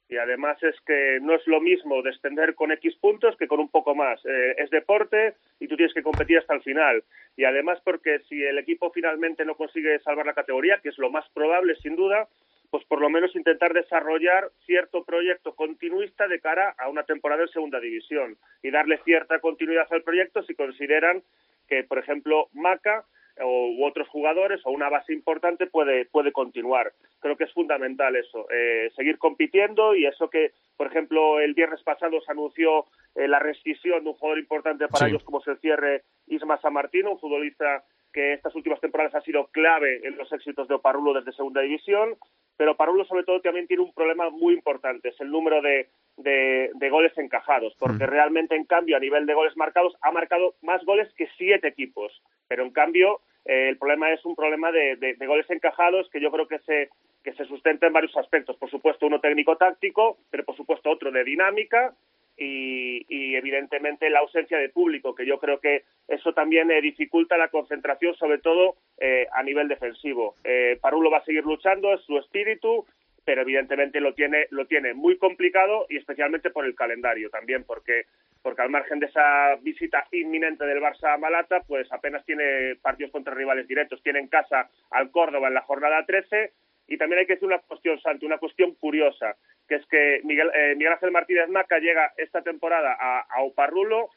[0.10, 3.70] y además es que no es lo mismo descender con X puntos que con un
[3.70, 4.24] poco más.
[4.26, 7.04] Eh, es deporte y tú tienes que competir hasta el final.
[7.36, 11.10] Y además porque si el equipo finalmente no consigue salvar la categoría, que es lo
[11.10, 12.28] más probable sin duda,
[12.70, 17.50] pues por lo menos intentar desarrollar cierto proyecto continuista de cara a una temporada en
[17.50, 21.22] segunda división y darle cierta continuidad al proyecto si consideran
[21.68, 23.06] que, por ejemplo, Maca
[23.44, 26.94] o, u otros jugadores o una base importante puede, puede continuar.
[27.20, 31.82] Creo que es fundamental eso, eh, seguir compitiendo y eso que, por ejemplo, el viernes
[31.84, 36.04] pasado se anunció eh, la rescisión de un jugador importante para ellos como se cierre
[36.28, 37.84] Isma San Martino, un futbolista
[38.18, 42.16] que estas últimas temporadas ha sido clave en los éxitos de Oparulo desde segunda división,
[42.58, 46.90] pero Oparulo sobre todo también tiene un problema muy importante, es el número de, de,
[46.90, 48.10] goles encajados, porque mm.
[48.10, 52.12] realmente en cambio a nivel de goles marcados ha marcado más goles que siete equipos,
[52.48, 56.48] pero en cambio eh, el problema es un problema de, goles encajados que yo creo
[56.48, 56.90] que se,
[57.24, 58.58] que se sustenta en varios aspectos.
[58.58, 61.94] Por supuesto, uno técnico-táctico, pero por supuesto otro de dinámica
[62.38, 67.50] y, evidentemente la ausencia de público, que yo creo que eso también eh, dificulta la
[67.50, 70.36] concentración, sobre todo eh, a nivel defensivo.
[70.82, 72.86] Parulo va a seguir luchando, es su espíritu,
[73.24, 78.06] pero evidentemente lo tiene, lo tiene muy complicado y especialmente por el calendario también, porque
[78.42, 83.12] porque al margen de esa visita inminente del Barça a Malata, pues apenas tiene partidos
[83.12, 84.02] contra rivales directos.
[84.02, 86.54] Tiene en casa al Córdoba en la jornada 13
[86.88, 89.36] y también hay que decir una cuestión, Santi, una cuestión curiosa,
[89.68, 94.10] que es que Miguel, eh, Miguel Ángel Martínez Maca llega esta temporada a, a Oparrulo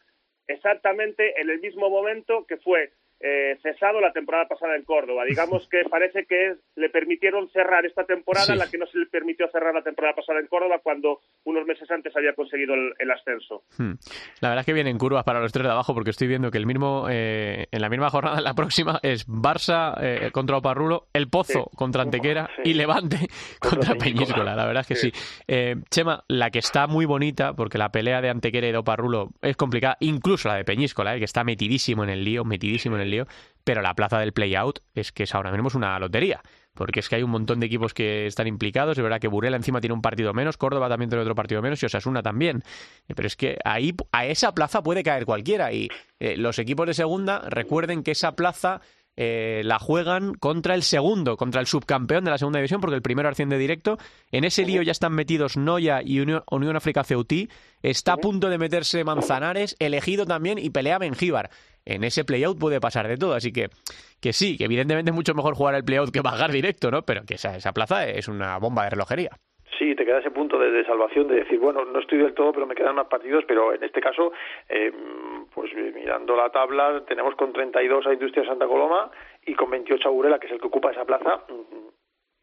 [0.47, 5.25] exactamente en el mismo momento que fue eh, cesado la temporada pasada en Córdoba.
[5.27, 9.47] Digamos que parece que le permitieron cerrar esta temporada, la que no se le permitió
[9.51, 13.65] cerrar la temporada pasada en Córdoba cuando unos meses antes había conseguido el, ascenso.
[13.77, 13.93] Hmm.
[14.41, 16.57] La verdad es que vienen curvas para los tres de abajo porque estoy viendo que
[16.57, 21.29] el mismo eh, en la misma jornada, la próxima, es Barça eh, contra Oparrulo, El
[21.29, 23.29] Pozo contra Antequera y Levante
[23.59, 24.57] contra, Peñíscola.
[24.57, 25.13] La verdad es que sí.
[25.91, 29.57] Chema, la que está muy bonita porque la pelea de Antequera y de Oparrulo es
[29.57, 33.10] complicada, incluso la de Peñíscola, que está metidísimo en el lío, metidísimo en el
[33.65, 36.41] pero la plaza del play-out es que es ahora mismo una lotería,
[36.75, 39.57] porque es que hay un montón de equipos que están implicados, es verdad que Burela
[39.57, 42.63] encima tiene un partido menos, Córdoba también tiene otro partido menos y Osasuna también,
[43.15, 46.95] pero es que ahí a esa plaza puede caer cualquiera y eh, los equipos de
[46.95, 48.81] segunda recuerden que esa plaza
[49.17, 53.03] eh, la juegan contra el segundo, contra el subcampeón de la segunda división, porque el
[53.03, 53.99] primero asciende directo.
[54.31, 57.49] En ese lío ya están metidos Noya y Unión, África Ceutí.
[57.83, 61.51] Está a punto de meterse Manzanares, elegido también, y pelea Benjíbar.
[61.85, 63.71] En ese playout puede pasar de todo, así que,
[64.21, 67.03] que sí, que evidentemente es mucho mejor jugar el playout que bajar directo, ¿no?
[67.03, 69.31] Pero que esa, esa plaza es una bomba de relojería.
[69.79, 72.67] Sí, te queda ese punto de, salvación de decir, bueno, no estoy del todo, pero
[72.67, 74.33] me quedan más partidos, pero en este caso,
[74.69, 74.93] eh,
[75.55, 79.11] pues mirando la tabla, tenemos con 32 a Industria Santa Coloma
[79.47, 81.45] y con 28 a Burela, que es el que ocupa esa plaza.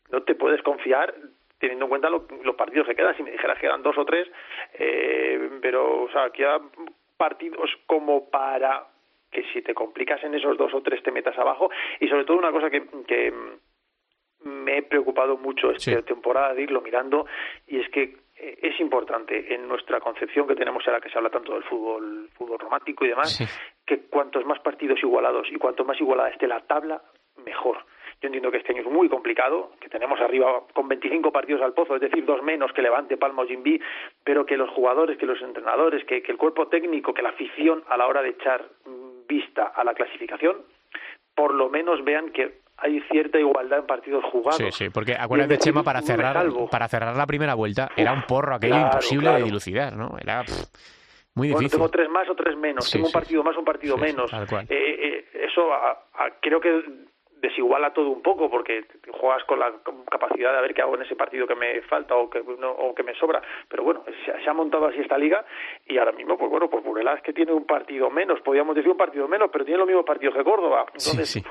[0.09, 1.13] No te puedes confiar
[1.59, 3.15] teniendo en cuenta los partidos que quedan.
[3.17, 4.27] Si me dijeras que eran dos o tres,
[4.73, 6.61] eh, pero, o sea, queda
[7.17, 8.87] partidos como para
[9.31, 12.37] que si te complicas en esos dos o tres te metas abajo y sobre todo
[12.37, 12.83] una cosa que
[14.47, 17.25] me he preocupado mucho esta temporada de irlo mirando
[17.67, 21.29] y es que eh, es importante en nuestra concepción que tenemos ahora que se habla
[21.29, 23.39] tanto del fútbol fútbol romántico y demás
[23.85, 27.01] que cuantos más partidos igualados y cuanto más igualada esté la tabla
[27.45, 27.77] mejor.
[28.19, 31.73] Yo entiendo que este año es muy complicado, que tenemos arriba con 25 partidos al
[31.73, 33.79] pozo, es decir, dos menos que Levante, Palma o Jimby,
[34.23, 37.83] pero que los jugadores, que los entrenadores, que, que el cuerpo técnico, que la afición
[37.87, 38.65] a la hora de echar
[39.27, 40.63] vista a la clasificación,
[41.35, 44.57] por lo menos vean que hay cierta igualdad en partidos jugados.
[44.57, 48.55] Sí, sí, porque acuérdate, Chema, para cerrar, para cerrar la primera vuelta, era un porro
[48.55, 50.15] aquello imposible de dilucidar, ¿no?
[50.19, 50.43] Era
[51.33, 51.71] muy difícil.
[51.71, 54.31] tengo tres más o tres menos, tengo un partido más o un partido menos.
[54.33, 55.69] Eh, eh, eso
[56.41, 56.83] creo que
[57.41, 59.71] desiguala todo un poco porque juegas con la
[60.09, 63.03] capacidad de ver qué hago en ese partido que me falta o que, o que
[63.03, 63.41] me sobra.
[63.69, 65.45] Pero bueno, se, ha montado así esta liga
[65.85, 68.91] y ahora mismo, pues bueno, pues Burela es que tiene un partido menos, podríamos decir
[68.91, 70.85] un partido menos, pero tiene los mismos partidos que Córdoba.
[70.87, 71.43] Entonces,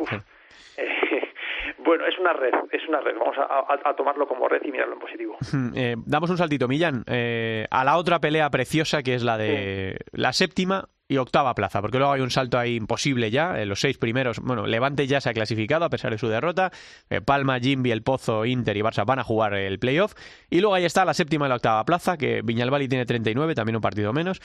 [0.76, 1.28] eh,
[1.78, 3.14] bueno, es una red, es una red.
[3.18, 5.36] Vamos a, tomarlo como red y mirarlo en positivo.
[5.74, 9.98] Eh, damos un saltito, Millán, eh, a la otra pelea preciosa que es la de
[10.12, 13.80] la séptima y octava plaza, porque luego hay un salto ahí imposible ya, en los
[13.80, 16.72] seis primeros, bueno, Levante ya se ha clasificado a pesar de su derrota,
[17.10, 20.14] eh, Palma, Jimby, El Pozo, Inter y Barça van a jugar el playoff,
[20.50, 23.76] y luego ahí está la séptima y la octava plaza, que Viñalbali tiene 39, también
[23.76, 24.40] un partido menos,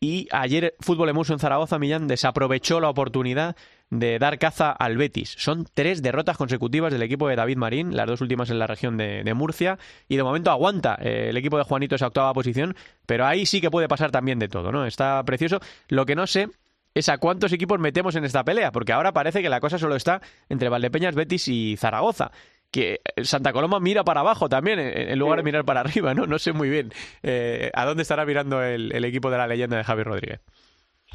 [0.00, 3.56] y ayer Fútbol Emuso en Zaragoza, Millán desaprovechó la oportunidad
[3.90, 5.34] de dar caza al Betis.
[5.38, 8.96] Son tres derrotas consecutivas del equipo de David Marín, las dos últimas en la región
[8.96, 12.74] de, Murcia, y de momento aguanta eh, el equipo de Juanito esa octava posición,
[13.06, 14.86] pero ahí sí que puede pasar también de todo, ¿no?
[14.86, 15.60] Está precioso.
[15.88, 16.48] Lo que no sé
[16.94, 19.96] es a cuántos equipos metemos en esta pelea, porque ahora parece que la cosa solo
[19.96, 22.30] está entre Valdepeñas, Betis y Zaragoza
[22.70, 26.26] que Santa Coloma mira para abajo también, en lugar de mirar para arriba, ¿no?
[26.26, 26.92] No sé muy bien
[27.22, 30.40] eh, a dónde estará mirando el, el, equipo de la leyenda de Javi Rodríguez.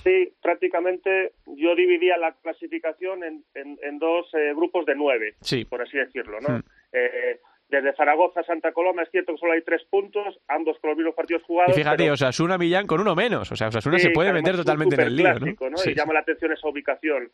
[0.04, 5.36] Sí, prácticamente yo dividía la clasificación en, en, dos eh, grupos de nueve,
[5.70, 6.58] por así decirlo, ¿no?
[6.58, 6.62] Hmm.
[6.94, 10.90] Eh, desde Zaragoza a Santa Coloma es cierto que solo hay tres puntos, ambos con
[10.90, 11.78] los mismos partidos jugados.
[11.78, 15.02] Y fíjate, Osasuna Millán con uno menos, o sea, Osasuna se puede meter totalmente en
[15.02, 15.48] el lío, ¿no?
[15.86, 17.30] y llama la atención esa ubicación.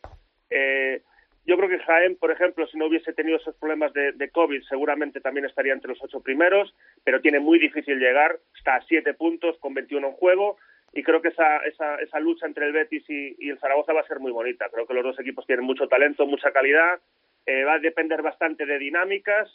[0.50, 1.00] Eh,
[1.46, 4.62] yo creo que Jaén, por ejemplo, si no hubiese tenido esos problemas de, de, COVID,
[4.68, 9.14] seguramente también estaría entre los ocho primeros, pero tiene muy difícil llegar, está a siete
[9.14, 10.58] puntos con 21 en juego
[10.92, 14.06] y creo que esa, esa, esa lucha entre el Betis y, el Zaragoza va a
[14.06, 14.68] ser muy bonita.
[14.70, 17.00] Creo que los dos equipos tienen mucho talento, mucha calidad,
[17.44, 19.48] eh, va a depender bastante de dinámicas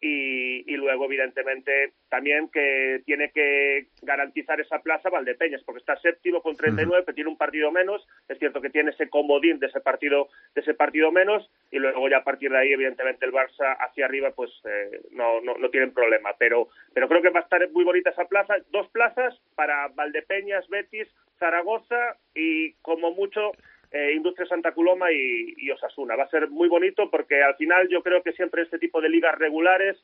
[0.00, 6.56] y, luego, evidentemente, también que tiene que garantizar esa plaza Valdepeñas, porque está séptimo con
[6.56, 8.06] 39, pero tiene un partido menos.
[8.28, 12.08] Es cierto que tiene ese comodín de ese partido, de ese partido menos, y luego
[12.08, 15.68] ya a partir de ahí, evidentemente, el Barça hacia arriba, pues eh, no, no, no
[15.70, 16.30] tienen problema.
[16.38, 18.54] Pero, pero creo que va a estar muy bonita esa plaza.
[18.70, 21.08] Dos plazas para Valdepeñas, Betis,
[21.40, 23.52] Zaragoza y como mucho
[23.92, 26.16] eh, Industria Santa Coloma y, Osasuna.
[26.16, 29.08] Va a ser muy bonito porque al final yo creo que siempre este tipo de
[29.08, 29.96] ligas regulares,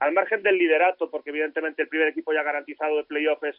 [0.00, 3.56] al margen del liderato, porque evidentemente el primer equipo ya garantizado de playoff es,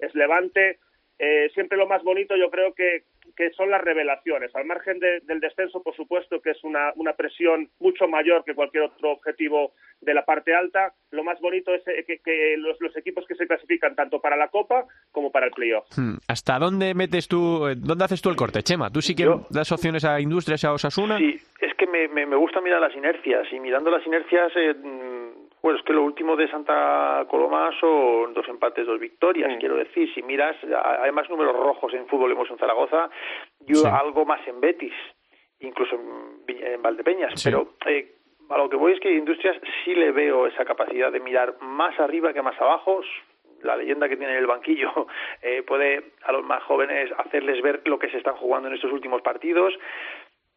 [0.00, 0.78] es Levante,
[1.18, 3.04] eh, siempre lo más bonito yo creo que,
[3.36, 4.54] que son las revelaciones.
[4.54, 8.84] Al margen del descenso, por supuesto, que es una, una, presión mucho mayor que cualquier
[8.84, 13.24] otro objetivo de la parte alta, lo más bonito es eh, que, los, los, equipos
[13.26, 15.86] que se clasifican tanto para la Copa como para el playoff.
[15.96, 16.16] Hmm.
[16.28, 18.90] ¿Hasta dónde metes tú, eh, dónde haces tú el corte, Chema?
[18.90, 21.18] ¿Tú sí que das opciones a Industrias, a Osasuna?
[21.18, 24.52] Sí, es que me, me, gusta mirar las inercias y mirando las inercias...
[24.56, 25.15] Eh,
[25.66, 29.52] pues es que lo último de Santa Coloma son dos empates, dos victorias.
[29.58, 30.54] Quiero decir, si miras,
[31.02, 33.10] hay más números rojos en fútbol hemos en Zaragoza,
[33.58, 34.92] yo algo más en Betis,
[35.58, 35.98] incluso
[36.46, 37.42] en, Valdepeñas.
[37.42, 38.14] Pero eh,
[38.48, 41.98] a lo que voy es que Industrias sí le veo esa capacidad de mirar más
[41.98, 43.00] arriba que más abajo.
[43.62, 45.08] La leyenda que tiene en el banquillo
[45.42, 48.92] eh, puede a los más jóvenes hacerles ver lo que se están jugando en estos
[48.92, 49.74] últimos partidos.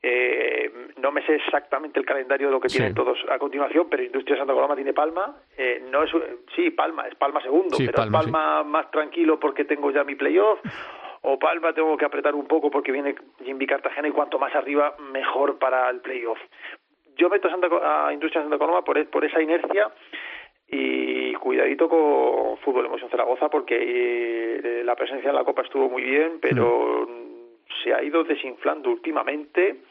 [0.01, 4.03] Eh, no me sé exactamente el calendario de lo que tienen todos a continuación, pero
[4.03, 5.35] Industria Santa Coloma tiene Palma.
[5.57, 6.11] Eh, no es,
[6.55, 10.15] sí, Palma, es Palma segundo, pero Palma, es Palma más tranquilo porque tengo ya mi
[10.15, 10.59] playoff.
[11.21, 14.95] O Palma tengo que apretar un poco porque viene Jimmy Cartagena y cuanto más arriba,
[15.11, 16.39] mejor para el playoff.
[17.17, 17.67] Yo meto a, Santa,
[18.07, 19.91] a Industria Santa Coloma por, por esa inercia
[20.69, 26.03] y cuidadito con Fútbol Emoción Zaragoza porque eh, la presencia en la Copa estuvo muy
[26.03, 27.83] bien, pero mm.
[27.83, 29.88] se ha ido desinflando últimamente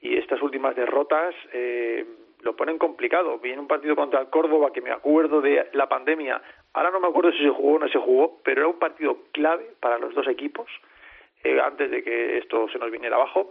[0.00, 2.06] y estas últimas derrotas eh,
[2.42, 3.38] lo ponen complicado.
[3.38, 6.40] Viene un partido contra el Córdoba que me acuerdo de la pandemia.
[6.72, 9.18] Ahora no me acuerdo si se jugó o no se jugó, pero era un partido
[9.32, 10.68] clave para los dos equipos
[11.44, 13.50] eh, antes de que esto se nos viniera abajo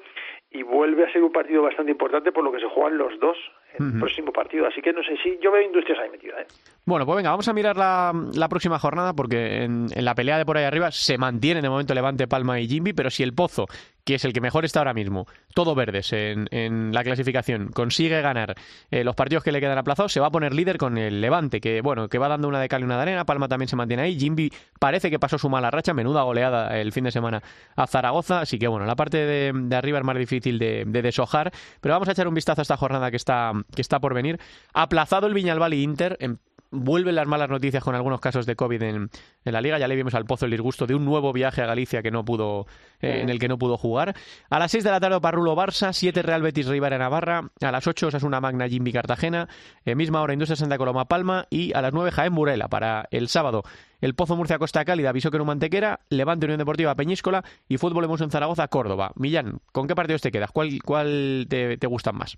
[0.51, 3.37] y vuelve a ser un partido bastante importante por lo que se juegan los dos
[3.77, 4.67] en el próximo partido.
[4.67, 6.41] Así que no sé si yo veo Industrias ahí metida.
[6.41, 6.47] ¿eh?
[6.85, 10.57] Bueno, pues venga, vamos a mirar la, próxima jornada porque en, la pelea de por
[10.57, 13.67] ahí arriba se mantiene de momento Levante, Palma y Jimby, pero si el Pozo,
[14.03, 18.55] que es el que mejor está ahora mismo, todo verdes en, la clasificación, consigue ganar
[18.89, 21.61] eh, los partidos que le quedan aplazados, se va a poner líder con el Levante,
[21.61, 23.75] que bueno, que va dando una de cal y una de arena, Palma también se
[23.75, 27.43] mantiene ahí, Jimby parece que pasó su mala racha, menuda goleada el fin de semana
[27.75, 31.51] a Zaragoza, así que bueno, la parte de, arriba es más difícil de, de deshojar,
[31.81, 34.39] pero vamos a echar un vistazo a esta jornada que está que está por venir.
[34.73, 36.39] Aplazado el Viñalbal y Inter, en
[36.71, 39.09] vuelven las malas noticias con algunos casos de COVID en,
[39.43, 39.79] la liga.
[39.79, 42.23] Ya le vimos al Pozo el disgusto de un nuevo viaje a Galicia que no
[42.23, 42.67] pudo,
[43.01, 44.15] eh, en el que no pudo jugar.
[44.49, 47.87] A las 6 de la tarde Parrulo Barça, 7 Real Betis Rivera Navarra, a las
[47.87, 49.47] 8 una Magna Jimmy Cartagena,
[49.85, 53.27] eh, misma hora Industria Santa Coloma Palma y a las 9 Jaén Burela para el
[53.29, 53.63] sábado.
[54.01, 58.05] El Pozo Murcia Costa Cálida, Viso que no Mantequera, Levante Unión Deportiva Peñíscola y Fútbol
[58.05, 59.11] Hemos en Zaragoza Córdoba.
[59.15, 60.51] Millán, ¿con qué partidos te quedas?
[60.51, 62.37] ¿Cuál, cuál te, te gustan más?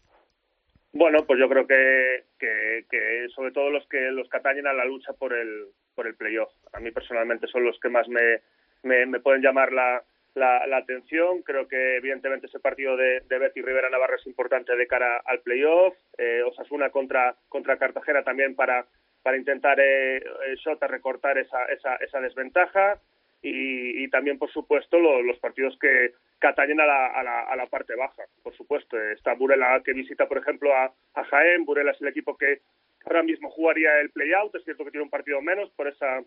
[0.94, 4.86] Bueno, pues yo creo que, que, sobre todo los que los que atañen a la
[4.86, 6.52] lucha por el por el playoff.
[6.74, 8.42] A mí personalmente son los que más me,
[8.84, 10.04] me, pueden llamar la,
[10.36, 11.44] la, atención.
[11.44, 15.40] Creo que evidentemente ese partido de, de Betty Rivera Navarra es importante de cara al
[15.42, 15.96] playoff.
[16.18, 18.86] Eh, Osasuna contra contra Cartagena también para
[19.24, 23.00] para intentar eh, eh recortar esa, esa, esa desventaja
[23.44, 27.66] y, también, por supuesto, los partidos que, que atañen a la, a, la, a la,
[27.66, 29.00] parte baja, por supuesto.
[29.12, 31.66] Está Burela que visita, por ejemplo, a, a Jaén.
[31.66, 32.62] Burela es el equipo que
[33.06, 34.54] ahora mismo jugaría el play-out.
[34.56, 36.22] Es cierto que tiene un partido menos por esa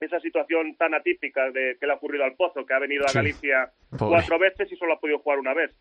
[0.00, 3.12] esa situación tan atípica de que le ha ocurrido al Pozo, que ha venido a
[3.12, 5.72] Galicia cuatro veces y solo ha podido jugar una vez.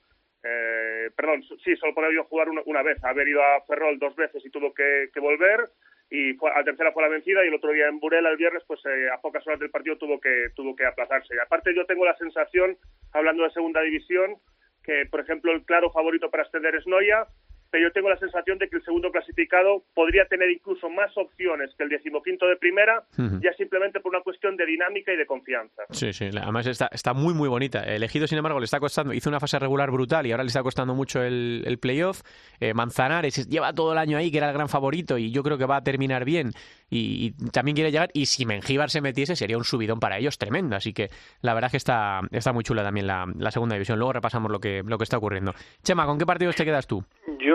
[0.44, 3.04] Eh, perdón, sí, solo ha podido jugar una, una, vez.
[3.04, 5.70] Ha venido a Ferrol dos veces y tuvo que, que volver
[6.10, 8.64] y fue, a tercera fue la vencida y el otro día en Burela el viernes
[8.66, 11.36] pues eh, a pocas horas del partido tuvo que tuvo que aplazarse.
[11.36, 12.78] Y aparte yo tengo la sensación
[13.14, 14.38] hablando de segunda división
[14.84, 17.28] que por ejemplo el claro favorito para ascender es Noia
[17.82, 21.84] yo tengo la sensación de que el segundo clasificado podría tener incluso más opciones que
[21.84, 23.04] el decimoquinto de primera,
[23.42, 25.84] ya simplemente por una cuestión de dinámica y de confianza.
[25.92, 27.84] Sí, sí, además está, está muy, muy bonita.
[27.84, 30.64] Elegido, sin embargo, le está costando, hizo una fase regular brutal y ahora le está
[30.64, 32.22] costando mucho el, el playoff.
[32.60, 35.58] Eh, Manzanares lleva todo el año ahí, que era el gran favorito, y yo creo
[35.58, 36.52] que va a terminar bien.
[36.90, 40.76] Y, también quiere llegar, y si Mengíbar se metiese, sería un subidón para ellos tremendo.
[40.76, 41.10] Así que
[41.42, 44.00] la verdad es que está, está muy chula también la, la segunda división.
[44.00, 45.54] Luego repasamos lo que, lo que está ocurriendo.
[45.84, 47.04] Chema, ¿con qué partidos te quedas tú?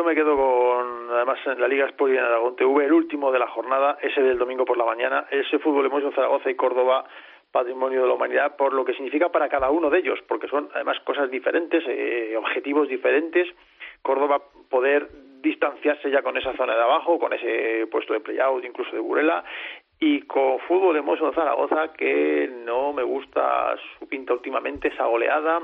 [0.04, 3.38] Me quedo con, además, en la Liga Sport y en Aragón TV, el último de
[3.38, 7.04] la jornada, ese del domingo por la mañana, ese fútbol en Zaragoza y Córdoba
[7.52, 10.70] patrimonio de la humanidad por lo que significa para cada uno de ellos, porque son
[10.74, 13.46] además cosas diferentes, eh, objetivos diferentes.
[14.00, 15.08] Córdoba poder
[15.42, 19.44] distanciarse ya con esa zona de abajo, con ese puesto de playout, incluso de Burela,
[20.00, 25.60] y con fútbol de Zaragoza que no me gusta su pinta últimamente, esa goleada,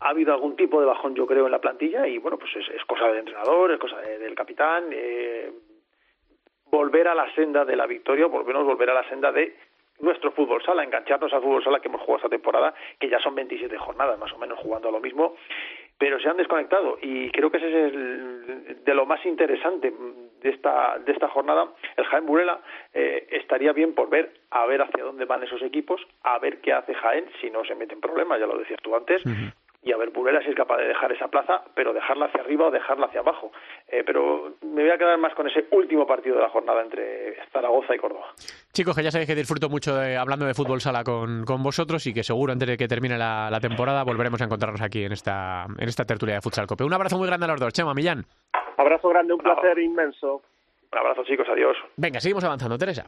[0.00, 2.84] ha habido algún tipo de bajón, yo creo, en la plantilla y bueno, pues es,
[2.86, 4.86] cosa del entrenador, es cosa del capitán.
[4.90, 5.52] Eh,
[6.70, 9.56] volver a la senda de la victoria, volvernos volver a la senda de
[10.00, 13.34] nuestro fútbol sala, engancharnos al fútbol sala que hemos jugado esta temporada, que ya son
[13.34, 15.34] 27 jornadas más o menos jugando a lo mismo,
[15.98, 19.92] pero se han desconectado y creo que ese es el, de lo más interesante
[20.40, 21.68] de esta de esta jornada.
[21.96, 22.60] El Jaén Burela
[22.94, 26.72] eh, estaría bien por ver a ver hacia dónde van esos equipos, a ver qué
[26.72, 29.22] hace Jaén si no se mete en problemas, ya lo decías tú antes,
[29.82, 32.66] y a ver Burela si es capaz de dejar esa plaza, pero dejarla hacia arriba
[32.66, 33.50] o dejarla hacia abajo.
[33.88, 37.36] Eh, pero me voy a quedar más con ese último partido de la jornada entre
[37.50, 38.26] Zaragoza y Córdoba.
[38.72, 42.06] Chicos, que ya sabéis que disfruto mucho de, hablando de fútbol sala con, con, vosotros
[42.06, 45.66] y que seguro antes de que termine la, temporada volveremos a encontrarnos aquí en esta,
[45.78, 46.84] en esta tertulia de Futsal Cope.
[46.84, 47.72] Un abrazo muy grande a los dos.
[47.72, 48.24] Chema, Millán.
[48.76, 50.42] Abrazo grande, un placer inmenso.
[50.92, 51.76] Un abrazo chicos, adiós.
[51.96, 52.76] Venga, seguimos avanzando.
[52.78, 53.06] Teresa.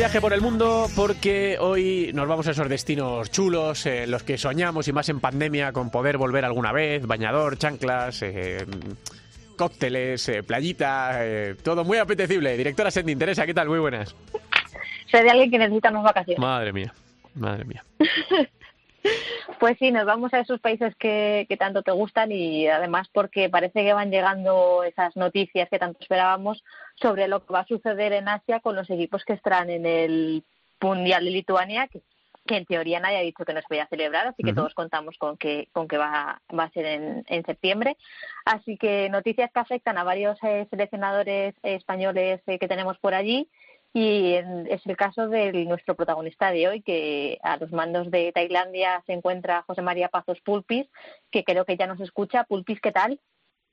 [0.00, 4.38] Viaje por el mundo porque hoy nos vamos a esos destinos chulos, eh, los que
[4.38, 8.64] soñamos y más en pandemia con poder volver alguna vez, bañador, chanclas, eh,
[9.58, 11.20] cócteles, eh, playita,
[11.62, 12.56] todo muy apetecible.
[12.56, 13.68] Directora Sending, Teresa, ¿qué tal?
[13.68, 14.16] Muy buenas.
[15.10, 16.40] Soy de alguien que necesita más vacaciones.
[16.40, 16.94] Madre mía,
[17.34, 17.84] madre mía.
[19.58, 23.48] Pues sí, nos vamos a esos países que, que, tanto te gustan y además porque
[23.50, 26.62] parece que van llegando esas noticias que tanto esperábamos
[26.94, 30.44] sobre lo que va a suceder en Asia con los equipos que estarán en el
[30.80, 32.02] Mundial de Lituania, que,
[32.46, 35.16] en teoría nadie ha dicho que no se vaya a celebrar, así que todos contamos
[35.18, 37.96] con que, con que va, va a ser en, en septiembre.
[38.44, 43.48] Así que noticias que afectan a varios eh, seleccionadores españoles eh, que tenemos por allí
[43.92, 49.02] y es el caso de nuestro protagonista de hoy, que a los mandos de Tailandia
[49.06, 50.86] se encuentra José María Pazos Pulpis,
[51.30, 52.44] que creo que ya nos escucha.
[52.44, 53.20] Pulpis, ¿qué tal?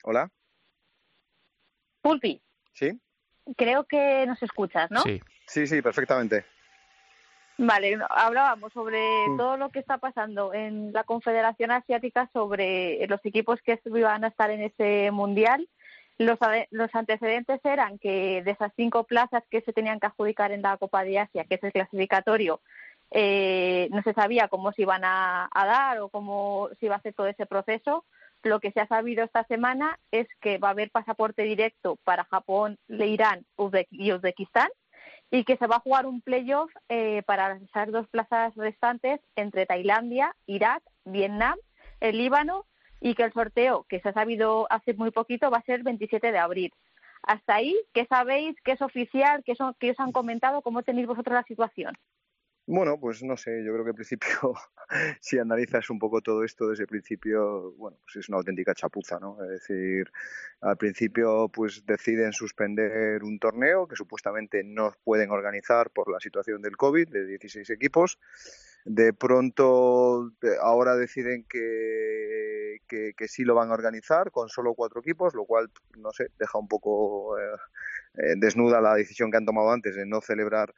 [0.03, 0.31] Hola.
[2.01, 2.41] Pulpis.
[2.73, 2.99] Sí.
[3.55, 5.01] Creo que nos escuchas, ¿no?
[5.01, 6.45] Sí, sí, sí perfectamente.
[7.59, 8.99] Vale, hablábamos sobre
[9.29, 9.37] mm.
[9.37, 14.27] todo lo que está pasando en la Confederación Asiática, sobre los equipos que iban a
[14.27, 15.67] estar en ese mundial
[16.17, 16.39] los,
[16.71, 20.77] los antecedentes eran que de esas cinco plazas que se tenían que adjudicar en la
[20.77, 22.61] Copa de Asia, que es el clasificatorio,
[23.11, 27.13] eh, no se sabía cómo se iban a, dar o cómo se iba a hacer
[27.13, 28.05] todo ese proceso.
[28.43, 32.25] lo que se ha sabido esta semana es que va a haber pasaporte directo para
[32.25, 33.45] Japón, Irán
[33.91, 34.69] y Uzbekistán
[35.31, 39.65] y que se va a jugar un playoff eh, para esas dos plazas restantes entre
[39.65, 41.57] Tailandia, Irak, Vietnam,
[41.99, 42.65] el Líbano
[42.99, 45.83] y que el sorteo, que se ha sabido hace muy poquito, va a ser el
[45.83, 46.73] 27 de abril.
[47.23, 48.55] Hasta ahí, ¿qué sabéis?
[48.63, 49.43] ¿Qué es oficial?
[49.45, 50.61] ¿Qué, son, qué os han comentado?
[50.61, 51.93] ¿Cómo tenéis vosotros la situación?
[52.69, 54.53] Bueno, pues no sé, yo creo que al principio,
[55.21, 59.19] si analizas un poco todo esto desde el principio, bueno, pues es una auténtica chapuza,
[59.21, 59.41] ¿no?
[59.41, 60.11] Es decir,
[60.59, 66.61] al principio pues deciden suspender un torneo que supuestamente no pueden organizar por la situación
[66.61, 68.19] del COVID de 16 equipos.
[68.85, 72.79] De pronto ahora deciden que,
[73.27, 76.69] sí lo van a organizar con solo cuatro equipos, lo cual, no sé, deja un
[76.69, 77.43] poco eh,
[78.17, 80.73] eh, desnuda la decisión que han tomado antes de no celebrar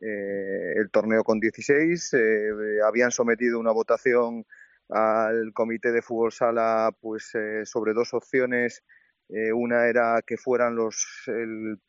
[0.00, 2.14] eh, el torneo con 16.
[2.14, 2.50] Eh,
[2.84, 4.44] habían sometido una votación
[4.88, 7.32] al comité de fútbol sala pues
[7.64, 8.82] sobre dos opciones.
[9.54, 11.80] una era que fueran los el,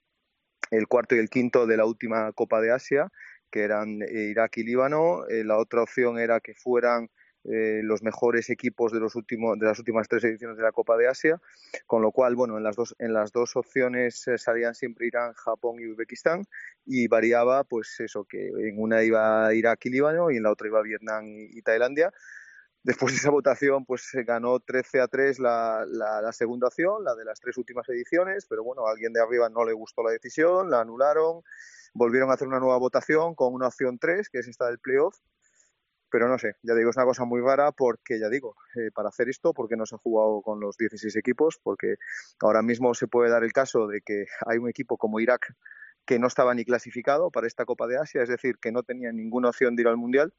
[0.69, 3.11] el, cuarto y el quinto de la última Copa de Asia,
[3.51, 5.23] que eran Irak y Líbano.
[5.29, 7.09] la otra opción era que fueran
[7.43, 10.95] eh, los mejores equipos de los últimos de las últimas tres ediciones de la Copa
[10.95, 11.41] de Asia,
[11.87, 15.33] con lo cual bueno en las dos en las dos opciones eh, salían siempre Irán,
[15.33, 16.43] Japón y Uzbekistán
[16.85, 20.67] y variaba pues eso que en una iba Irak y Líbano y en la otra
[20.67, 22.13] iba Vietnam y, Tailandia.
[22.83, 27.15] Después de esa votación, pues se ganó 13 a 3 la, la, segunda opción, la
[27.15, 30.11] de las tres últimas ediciones, pero bueno, a alguien de arriba no le gustó la
[30.11, 31.43] decisión, la anularon,
[31.93, 35.15] volvieron a hacer una nueva votación con una opción 3, que es esta del playoff,
[36.11, 39.09] pero no sé, ya digo, es una cosa muy rara porque, ya digo, eh, para
[39.09, 41.95] hacer esto, porque no se ha jugado con los 16 equipos, porque
[42.41, 45.53] ahora mismo se puede dar el caso de que hay un equipo como Irak
[46.05, 49.11] que no estaba ni clasificado para esta Copa de Asia, es decir, que no tenía
[49.13, 50.33] ninguna opción de ir al Mundial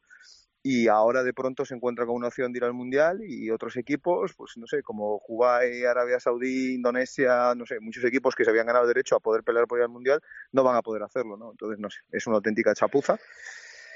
[0.63, 3.77] y ahora de pronto se encuentra con una opción de ir al Mundial y otros
[3.77, 8.51] equipos, pues no sé, como Kuwait, Arabia Saudí, Indonesia, no sé, muchos equipos que se
[8.51, 10.21] habían ganado derecho a poder pelear por ir al Mundial
[10.53, 11.51] no van a poder hacerlo, ¿no?
[11.51, 13.19] Entonces, no sé, es una auténtica chapuza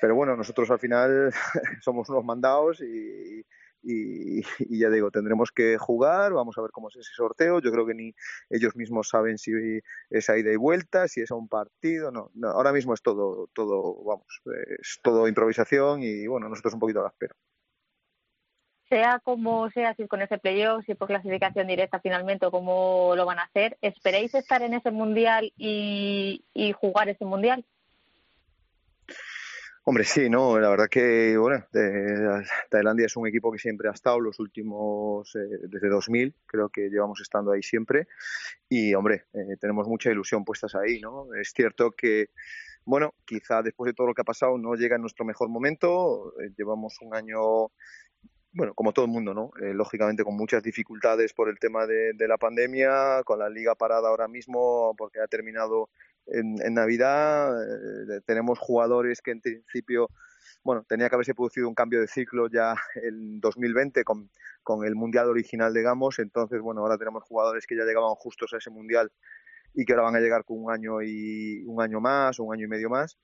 [0.01, 1.33] pero bueno, nosotros al final
[1.81, 3.45] somos unos mandados y,
[4.69, 7.61] ya digo, tendremos que jugar, vamos a ver cómo es ese sorteo.
[7.61, 8.15] Yo creo que ni
[8.51, 9.53] ellos mismos saben si
[10.11, 14.03] es ida y vuelta, si es a un partido, no, ahora mismo es todo, todo,
[14.05, 14.27] vamos,
[14.81, 17.35] es todo improvisación y bueno, nosotros un poquito a la espera.
[18.89, 23.27] Sea como sea, si con ese playoff, si por clasificación directa finalmente o cómo lo
[23.27, 26.41] van a hacer, ¿esperéis estar en ese mundial y
[26.81, 27.65] jugar ese mundial?
[29.89, 31.65] Hombre, sí, no, la verdad que, bueno,
[32.69, 36.89] Tailandia es un equipo que siempre ha estado los últimos, eh, desde 2000, creo que
[36.89, 38.09] llevamos estando ahí siempre.
[38.69, 41.33] Y, hombre, eh, tenemos mucha ilusión puestas ahí, ¿no?
[41.35, 42.31] Es cierto que,
[42.85, 46.33] bueno, quizá después de todo lo que ha pasado no llega en nuestro mejor momento.
[46.41, 47.71] Eh, llevamos un año
[48.57, 49.51] bueno, como todo el mundo, ¿no?
[49.75, 54.09] lógicamente con muchas dificultades por el tema de, de, la pandemia, con la liga parada
[54.09, 55.89] ahora mismo porque ha terminado
[56.27, 60.11] en, Navidad eh, tenemos jugadores que en principio,
[60.63, 64.31] bueno, tenía que haberse producido un cambio de ciclo ya en 2020 con,
[64.63, 66.19] con el Mundial original, digamos.
[66.19, 69.11] Entonces, bueno, ahora tenemos jugadores que ya llegaban justos a ese Mundial
[69.75, 72.65] y que ahora van a llegar con un año y un año más, un año
[72.65, 73.19] y medio más.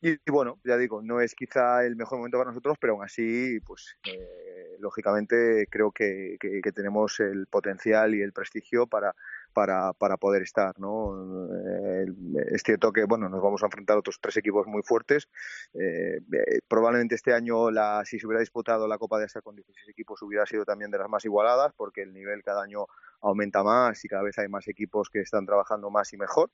[0.00, 3.58] Y, bueno, ya digo, no es quizá el mejor momento para nosotros, pero aún así,
[3.66, 4.47] pues eh,
[4.78, 6.38] lógicamente creo que,
[6.74, 9.14] tenemos el potencial y el prestigio para,
[9.52, 11.48] para, para poder estar, ¿no?
[11.54, 12.06] Eh,
[12.52, 15.28] es cierto que, bueno, nos vamos a enfrentar a otros tres equipos muy fuertes.
[15.74, 16.20] Eh,
[16.68, 20.22] probablemente este año, la, si se hubiera disputado la Copa de Asia con 16 equipos,
[20.22, 22.86] hubiera sido también de las más igualadas, porque el nivel cada año
[23.20, 26.50] aumenta más y cada vez hay más equipos que están trabajando más y mejor.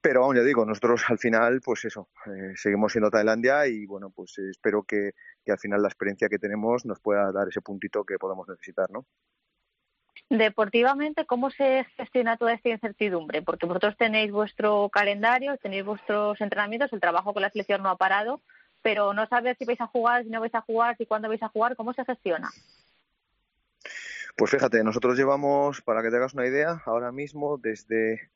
[0.00, 4.10] Pero aún ya digo, nosotros al final, pues eso, eh, seguimos siendo Tailandia y bueno,
[4.10, 5.12] pues espero que,
[5.44, 8.90] que, al final la experiencia que tenemos nos pueda dar ese puntito que podemos necesitar,
[8.90, 9.06] ¿no?
[10.30, 13.40] Deportivamente, ¿cómo se gestiona toda esta incertidumbre?
[13.42, 17.96] Porque vosotros tenéis vuestro calendario, tenéis vuestros entrenamientos, el trabajo con la selección no ha
[17.96, 18.42] parado,
[18.82, 21.42] pero no sabéis si vais a jugar, si no vais a jugar, si cuándo vais
[21.42, 22.50] a jugar, ¿cómo se gestiona?
[24.36, 28.30] Pues fíjate, nosotros llevamos, para que te hagas una idea, ahora mismo desde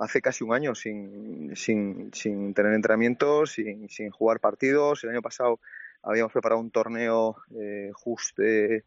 [0.00, 5.04] hace casi un año sin, sin, sin tener entrenamientos, sin, sin jugar partidos.
[5.04, 5.60] El año pasado
[6.02, 8.84] habíamos preparado un torneo eh, justo, eh,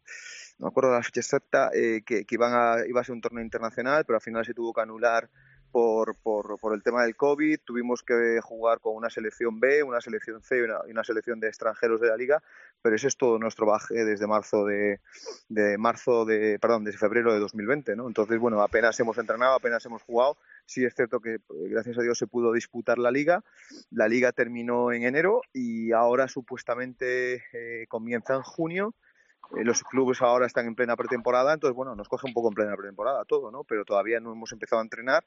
[0.58, 3.20] no me acuerdo la fecha exacta, eh, que, que iban a, iba a ser un
[3.20, 5.30] torneo internacional, pero al final se tuvo que anular
[5.74, 10.00] por, por, por, el tema del COVID, tuvimos que jugar con una selección B, una
[10.00, 12.40] selección C y una, y una, selección de extranjeros de la liga,
[12.80, 15.00] pero ese es todo nuestro baje desde marzo de,
[15.48, 18.06] de marzo de, perdón, desde febrero de 2020, ¿no?
[18.06, 20.38] Entonces, bueno, apenas hemos entrenado, apenas hemos jugado.
[20.64, 23.42] Sí es cierto que pues, gracias a Dios se pudo disputar la liga.
[23.90, 28.94] La liga terminó en enero y ahora supuestamente eh, comienza en junio
[29.56, 32.54] eh, los clubes ahora están en plena pretemporada, entonces bueno, nos coge un poco en
[32.54, 33.64] plena pretemporada todo, ¿no?
[33.64, 35.24] Pero todavía no hemos empezado a entrenar.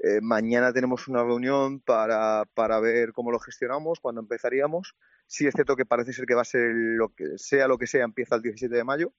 [0.00, 4.94] Eh, mañana tenemos una reunión para, para ver cómo lo gestionamos, cuándo empezaríamos.
[5.26, 7.86] Sí es cierto que parece ser que va a ser lo que sea lo que
[7.86, 9.12] sea, empieza el 17 de mayo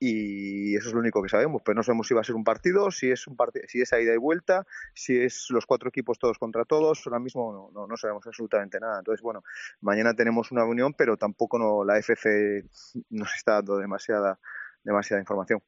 [0.00, 2.44] y eso es lo único que sabemos, pero no sabemos si va a ser un
[2.44, 4.64] partido, si es un partido, si es a ida y vuelta,
[4.94, 8.98] si es los cuatro equipos todos contra todos, ahora mismo no, no, sabemos absolutamente nada.
[8.98, 9.42] Entonces, bueno,
[9.80, 12.64] mañana tenemos una reunión, pero tampoco no, la FC
[13.10, 14.38] nos está dando demasiada,
[14.84, 15.60] demasiada información.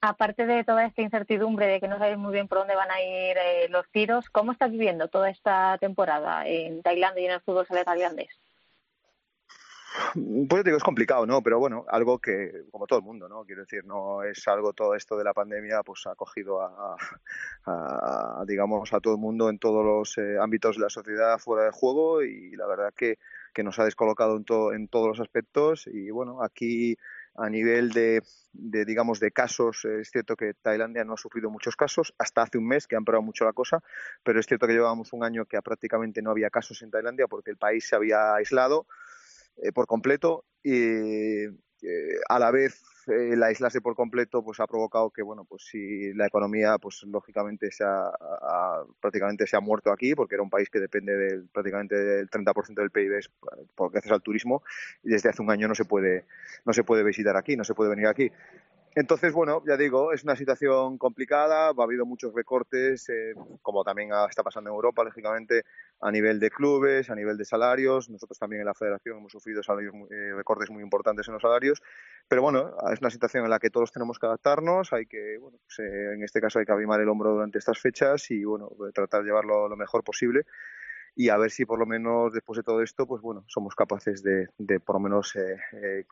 [0.00, 3.00] Aparte de toda esta incertidumbre de que no sabéis muy bien por dónde van a
[3.00, 7.40] ir eh, los tiros, ¿cómo estás viviendo toda esta temporada en Tailandia y en el
[7.40, 8.38] fútbol sala tailandés?
[10.48, 11.42] Pues digo, es complicado, ¿no?
[11.42, 13.44] Pero bueno, algo que, como todo el mundo, ¿no?
[13.44, 18.92] Quiero decir, no es algo todo esto de la pandemia, pues ha cogido a, digamos,
[18.92, 22.22] a todo el mundo en todos los eh, ámbitos de la sociedad fuera de juego
[22.22, 23.18] y la verdad que,
[23.52, 26.96] que nos ha descolocado en, todo, en todos los aspectos y bueno, aquí
[27.38, 28.22] a nivel de,
[28.52, 32.58] de, digamos, de casos, es cierto que Tailandia no ha sufrido muchos casos, hasta hace
[32.58, 33.82] un mes que ha empeorado mucho la cosa,
[34.22, 37.50] pero es cierto que llevábamos un año que prácticamente no había casos en Tailandia porque
[37.50, 38.86] el país se había aislado
[39.62, 44.66] eh, por completo y eh, a la vez eh, la aislarse por completo pues ha
[44.66, 48.10] provocado que bueno pues si la economía pues lógicamente se ha,
[49.00, 52.74] prácticamente se ha muerto aquí porque era un país que depende del prácticamente del 30%
[52.74, 53.20] del PIB
[53.74, 54.62] por gracias al turismo
[55.02, 56.24] y desde hace un año no se puede
[56.64, 58.30] no se puede visitar aquí no se puede venir aquí.
[58.94, 63.32] Entonces, bueno, ya digo, es una situación complicada, ha habido muchos recortes, eh,
[63.62, 65.64] como también está pasando en Europa, lógicamente,
[66.00, 68.08] a nivel de clubes, a nivel de salarios.
[68.08, 71.82] Nosotros también en la federación hemos sufrido salarios, eh, recortes muy importantes en los salarios.
[72.28, 75.58] Pero bueno, es una situación en la que todos tenemos que adaptarnos, hay que, bueno,
[75.64, 78.70] pues, eh, en este caso hay que abrimar el hombro durante estas fechas y, bueno,
[78.94, 80.44] tratar de llevarlo lo mejor posible
[81.14, 84.22] y a ver si por lo menos después de todo esto, pues bueno, somos capaces
[84.22, 85.36] de, de por lo menos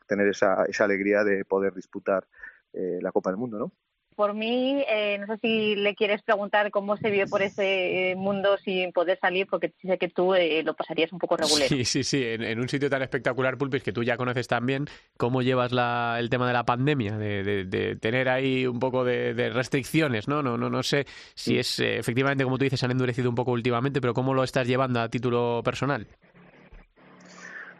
[0.05, 2.27] tener esa, esa alegría de poder disputar
[2.73, 3.71] eh, la Copa del Mundo, ¿no?
[4.17, 8.15] Por mí, eh, no sé si le quieres preguntar cómo se vio por ese eh,
[8.15, 11.67] mundo sin poder salir, porque sé que tú lo pasarías un poco regular.
[11.67, 12.23] Sí, sí, sí.
[12.25, 14.87] En, un sitio tan espectacular, Pulpis, que tú ya conoces también,
[15.17, 17.15] ¿cómo llevas la, el tema de la pandemia?
[17.15, 20.41] De, tener ahí un poco de, restricciones, ¿no?
[20.41, 21.05] No, no, no sé
[21.35, 24.67] si es efectivamente, como tú dices, han endurecido un poco últimamente, pero ¿cómo lo estás
[24.67, 26.07] llevando a título personal?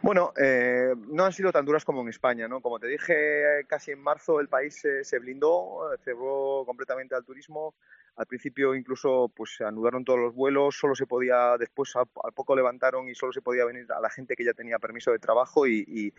[0.00, 2.60] Bueno, eh, no han sido tan duras como en España, ¿no?
[2.60, 7.74] Como te dije, casi en marzo el país se blindó, cerró completamente al turismo,
[8.18, 12.56] al principio incluso pues se anudaron todos los vuelos, solo se podía, después al, poco
[12.56, 15.68] levantaron y solo se podía venir a la gente que ya tenía permiso de trabajo
[15.68, 16.12] y,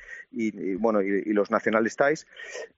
[0.80, 2.26] bueno, y, los nacionales ties,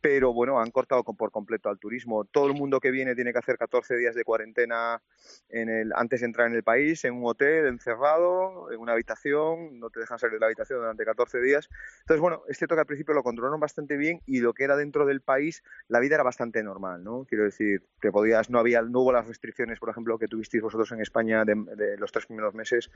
[0.01, 2.25] pero bueno, han cortado por completo al turismo.
[2.25, 5.01] Todo el mundo que viene tiene que hacer 14 días de cuarentena
[5.49, 9.79] en el, antes de entrar en el país, en un hotel, encerrado, en una habitación,
[9.79, 11.69] no te dejan salir de la habitación durante 14 días.
[12.01, 14.75] Entonces, bueno, es cierto que al principio lo controlaron bastante bien y lo que era
[14.75, 17.25] dentro del país, la vida era bastante normal, ¿no?
[17.29, 21.01] Quiero decir, que podías, no había, no las restricciones, por ejemplo, que tuvisteis vosotros en
[21.01, 22.89] España de, los tres primeros meses.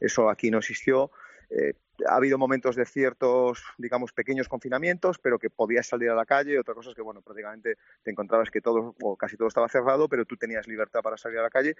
[0.00, 1.10] Eso aquí no existió.
[1.50, 1.74] Eh,
[2.08, 6.58] ha habido momentos de ciertos, digamos, pequeños confinamientos, pero que podías salir a la calle.
[6.58, 10.08] Otra cosa es que, bueno, prácticamente te encontrabas que todo o casi todo estaba cerrado,
[10.08, 11.76] pero tú tenías libertad para salir a la calle.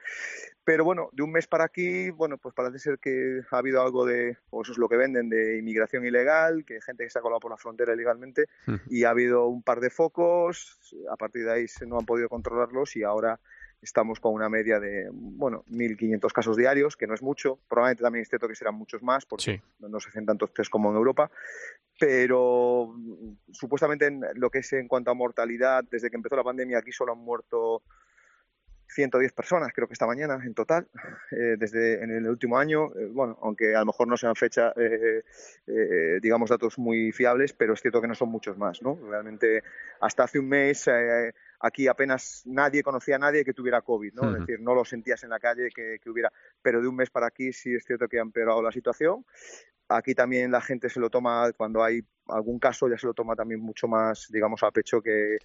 [0.64, 4.04] Pero bueno, de un mes para aquí, bueno, pues parece ser que ha habido algo
[4.04, 7.22] de, o eso es lo que venden, de inmigración ilegal, que gente que se ha
[7.22, 8.46] colado por la frontera ilegalmente,
[8.88, 10.78] y ha habido un par de focos.
[11.10, 13.40] A partir de ahí no han podido controlarlos y ahora
[13.82, 17.58] estamos con una media de, bueno, 1.500 casos diarios, que no es mucho.
[17.68, 20.90] Probablemente también es cierto que serán muchos más, porque no se hacen tantos test como
[20.90, 21.30] en Europa.
[21.98, 22.94] Pero
[23.52, 26.92] supuestamente en lo que es en cuanto a mortalidad, desde que empezó la pandemia aquí
[26.92, 27.82] solo han muerto
[28.90, 30.88] 110 personas, creo que esta mañana en total,
[31.30, 32.92] eh, desde en el último año.
[32.96, 35.22] Eh, bueno, aunque a lo mejor no sean fecha, eh,
[36.20, 38.98] digamos, datos muy fiables, pero es cierto que no son muchos más, ¿no?
[39.08, 39.62] Realmente,
[40.00, 40.88] hasta hace un mes
[41.60, 44.32] aquí apenas nadie conocía a nadie que tuviera COVID, ¿no?
[44.32, 46.32] Es decir, no lo sentías en la calle que, que, hubiera,
[46.62, 49.24] pero de un mes para aquí sí es cierto que ha empeorado la situación.
[49.88, 53.34] Aquí también la gente se lo toma, cuando hay algún caso, ya se lo toma
[53.34, 55.38] también mucho más, digamos, a pecho que,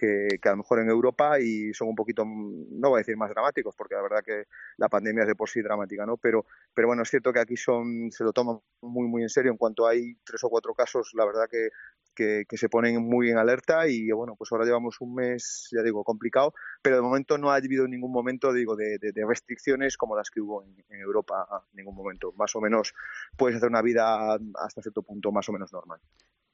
[0.00, 3.28] que, a lo mejor en Europa y son un poquito, no voy a decir más
[3.30, 4.44] dramáticos, porque la verdad que
[4.78, 6.16] la pandemia es de por sí dramática, ¿no?
[6.16, 9.52] Pero, pero bueno, es cierto que aquí son, se lo toman muy, muy en serio.
[9.52, 11.68] En cuanto hay tres o cuatro casos, la verdad que,
[12.14, 16.02] que, se ponen muy en alerta y bueno, pues ahora llevamos un mes, ya digo,
[16.04, 18.98] complicado, pero de momento no ha habido ningún momento, digo, de,
[19.28, 22.32] restricciones como las que hubo en, en Europa, en ningún momento.
[22.36, 22.94] Más o menos
[23.36, 26.00] puedes hacer una vida hasta cierto punto más o menos normal.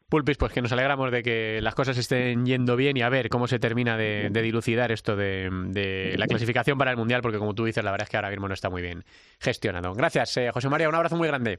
[0.08, 3.28] Pulpis, pues que nos alegramos de que las cosas estén yendo bien y a ver
[3.28, 7.64] cómo se termina de, dilucidar esto de, la clasificación para el Mundial, porque como tú
[7.64, 9.04] dices, la verdad es que ahora mismo no está muy bien
[9.40, 9.92] gestionado.
[9.94, 11.58] Gracias, eh, José María, un abrazo muy grande.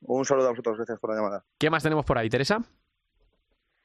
[0.00, 1.44] Un saludo a vosotros, gracias por la llamada.
[1.58, 2.62] ¿Qué más tenemos por ahí, Teresa?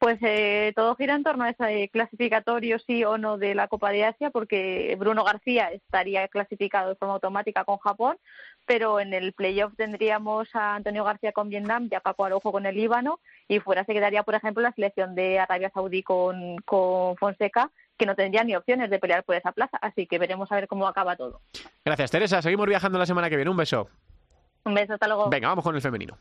[0.04, 3.90] Pues eh, todo gira en torno a ese clasificatorio sí o no de la Copa
[3.92, 8.18] de Asia, porque Bruno García estaría clasificado de forma automática con Japón,
[8.66, 12.66] pero en el playoff tendríamos a Antonio García con Vietnam y a Paco Arojo con
[12.66, 17.16] el Líbano, y fuera se quedaría, por ejemplo, la selección de Arabia Saudí con, con
[17.16, 19.78] Fonseca, que no tendría ni opciones de pelear por esa plaza.
[19.78, 21.40] Así que veremos a ver cómo acaba todo.
[21.86, 22.42] Gracias, Teresa.
[22.42, 23.52] Seguimos viajando la semana que viene.
[23.52, 23.88] Un beso.
[24.66, 25.30] Un beso, hasta luego.
[25.30, 26.18] Venga, vamos con el femenino.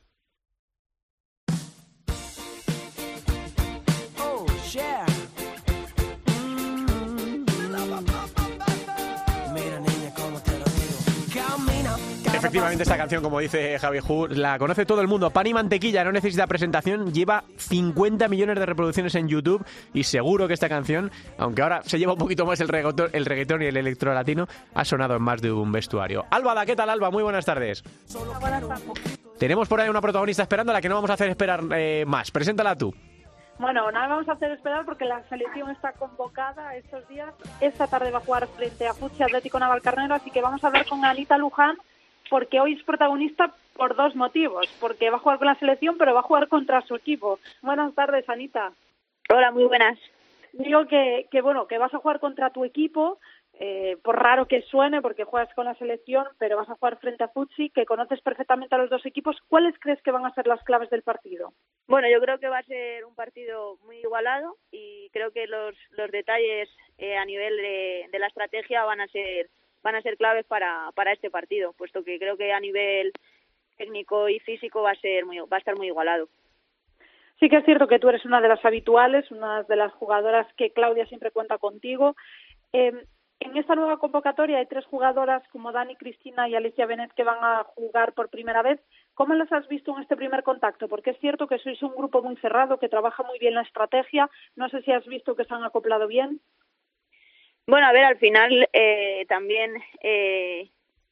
[12.42, 15.30] Efectivamente, esta canción, como dice Javi Hu, la conoce todo el mundo.
[15.30, 19.64] Pan y mantequilla, no necesita presentación, lleva 50 millones de reproducciones en YouTube
[19.94, 23.26] y seguro que esta canción, aunque ahora se lleva un poquito más el reggaetón, el
[23.26, 26.24] reggaetón y el electro latino, ha sonado en más de un vestuario.
[26.32, 27.12] Alba, ¿qué tal, Alba?
[27.12, 27.84] Muy buenas tardes.
[28.12, 29.12] Buenas tardes.
[29.38, 32.02] Tenemos por ahí una protagonista esperando a la que no vamos a hacer esperar eh,
[32.08, 32.32] más.
[32.32, 32.92] Preséntala tú.
[33.60, 37.32] Bueno, nada vamos a hacer esperar porque la selección está convocada estos días.
[37.60, 40.84] Esta tarde va a jugar frente a Fuchi Atlético Navalcarnero, así que vamos a ver
[40.88, 41.76] con Anita Luján
[42.32, 46.14] porque hoy es protagonista por dos motivos, porque va a jugar con la selección, pero
[46.14, 47.38] va a jugar contra su equipo.
[47.60, 48.72] Buenas tardes, Anita.
[49.28, 49.98] Hola, muy buenas.
[50.54, 53.18] Digo que, que bueno, que vas a jugar contra tu equipo,
[53.60, 57.22] eh, por raro que suene, porque juegas con la selección, pero vas a jugar frente
[57.22, 59.36] a Futsi, que conoces perfectamente a los dos equipos.
[59.48, 61.52] ¿Cuáles crees que van a ser las claves del partido?
[61.86, 65.74] Bueno, yo creo que va a ser un partido muy igualado y creo que los,
[65.90, 69.50] los detalles eh, a nivel de, de la estrategia van a ser
[69.82, 73.12] van a ser claves para, para este partido, puesto que creo que a nivel
[73.76, 76.28] técnico y físico va a ser muy, va a estar muy igualado.
[77.40, 80.46] Sí que es cierto que tú eres una de las habituales, una de las jugadoras
[80.54, 82.14] que Claudia siempre cuenta contigo.
[82.72, 82.92] Eh,
[83.40, 87.42] en esta nueva convocatoria hay tres jugadoras como Dani, Cristina y Alicia Benet que van
[87.42, 88.80] a jugar por primera vez.
[89.14, 90.86] ¿Cómo las has visto en este primer contacto?
[90.86, 94.30] Porque es cierto que sois un grupo muy cerrado, que trabaja muy bien la estrategia.
[94.54, 96.40] No sé si has visto que se han acoplado bien.
[97.66, 100.68] Bueno, a ver, al final eh, también eh,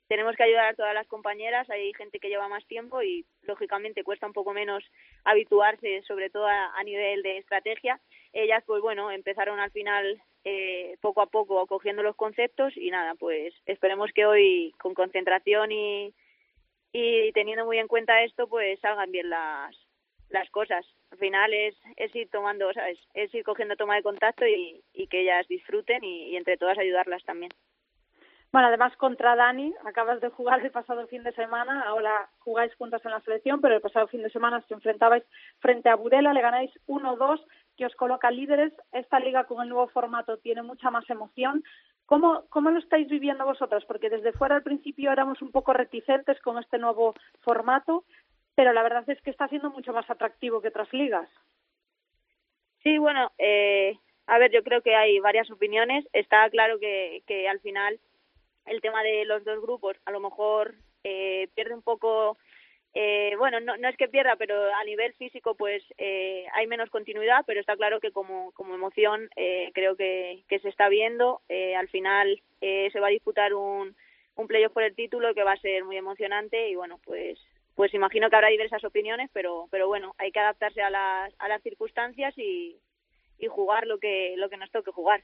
[0.09, 1.70] tenemos que ayudar a todas las compañeras.
[1.70, 4.82] Hay gente que lleva más tiempo y, lógicamente, cuesta un poco menos
[5.24, 8.01] habituarse, sobre todo a, nivel de estrategia.
[8.32, 13.14] Ellas, pues bueno, empezaron al final eh, poco a poco cogiendo los conceptos y nada,
[13.14, 16.12] pues esperemos que hoy, con concentración y,
[16.92, 19.76] y teniendo muy en cuenta esto, pues salgan bien las,
[20.30, 20.84] las cosas.
[21.11, 22.98] Al final es, es ir tomando, ¿sabes?
[23.14, 27.24] Es ir cogiendo toma de contacto y, que ellas disfruten y, y, entre todas ayudarlas
[27.24, 27.50] también.
[28.52, 33.00] Bueno, además contra Dani, acabas de jugar el pasado fin de semana, ahora jugáis juntas
[33.04, 35.22] en la selección, pero el pasado fin de semana os enfrentabais
[35.61, 37.40] frente a Burela, le ganáis 1-2,
[37.76, 38.72] que os coloca líderes.
[38.90, 41.62] Esta liga con el nuevo formato tiene mucha más emoción.
[42.06, 43.84] ¿Cómo, ¿Cómo lo estáis viviendo vosotras?
[43.84, 48.04] Porque desde fuera al principio éramos un poco reticentes con este nuevo formato,
[48.61, 51.26] pero la verdad es que está siendo mucho más atractivo que otras ligas.
[52.82, 53.96] Sí, bueno, eh,
[54.26, 56.06] a ver, yo creo que hay varias opiniones.
[56.12, 57.98] Está claro que, que al final
[58.66, 62.36] el tema de los dos grupos a lo mejor eh, pierde un poco
[62.92, 66.90] eh, bueno, no, no es que pierda, pero a nivel físico pues eh, hay menos
[66.90, 71.40] continuidad, pero está claro que como, como emoción eh, creo que, que se está viendo.
[71.48, 73.96] Eh, al final eh, se va a disputar un,
[74.34, 77.38] un playoff por el título que va a ser muy emocionante y bueno, pues
[77.75, 81.49] pues imagino que habrá diversas opiniones, pero, pero bueno, hay que adaptarse a las, a
[81.49, 82.77] las circunstancias y,
[83.39, 85.23] y jugar lo que, lo que nos toque jugar.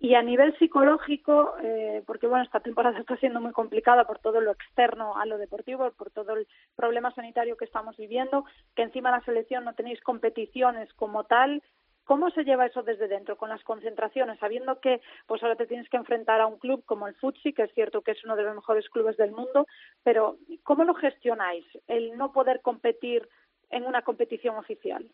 [0.00, 4.40] Y a nivel psicológico, eh, porque bueno, esta temporada está siendo muy complicada por todo
[4.40, 6.46] lo externo a lo deportivo, por todo el
[6.76, 8.44] problema sanitario que estamos viviendo,
[8.76, 11.62] que encima la selección no tenéis competiciones como tal.
[12.08, 15.90] ¿Cómo se lleva eso desde dentro con las concentraciones, sabiendo que pues ahora te tienes
[15.90, 18.44] que enfrentar a un club como el Futsi, que es cierto que es uno de
[18.44, 19.66] los mejores clubes del mundo,
[20.02, 23.28] pero ¿cómo lo gestionáis el no poder competir
[23.68, 25.06] en una competición oficial?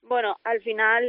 [0.00, 1.04] Bueno, al final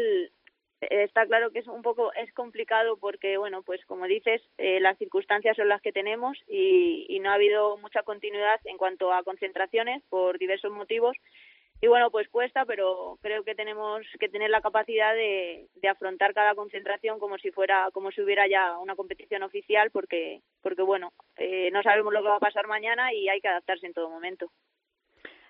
[0.90, 4.98] está claro que es un poco es complicado porque bueno pues como dices eh, las
[4.98, 10.04] circunstancias son las que tenemos y, no ha habido mucha continuidad en cuanto a concentraciones
[10.10, 11.16] por diversos motivos
[11.84, 16.56] y bueno pues cuesta pero creo que tenemos que tener la capacidad de, afrontar cada
[16.56, 21.70] concentración como si fuera como si hubiera ya una competición oficial porque porque bueno eh,
[21.72, 24.50] no sabemos lo que va a pasar mañana y hay que adaptarse en todo momento.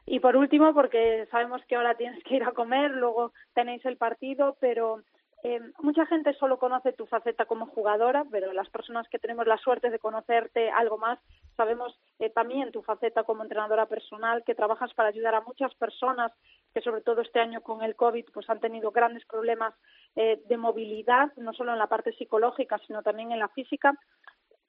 [0.06, 3.96] Y por último, porque sabemos que ahora tienes que ir a comer, luego tenéis el
[3.96, 5.02] partido, pero
[5.46, 9.58] eh, mucha gente solo conoce tu faceta como jugadora, pero las personas que tenemos la
[9.58, 11.20] suerte de conocerte algo más,
[11.58, 16.32] sabemos eh, también tu faceta como entrenadora personal, que trabajas para ayudar a muchas personas
[16.74, 19.74] que sobre todo este año con el COVID pues han tenido grandes problemas
[20.16, 23.94] eh, de movilidad, no solo en la parte psicológica, sino también en la física.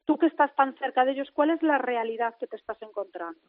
[0.05, 3.41] Tú que estás tan cerca de ellos, ¿cuál es la realidad que te estás encontrando?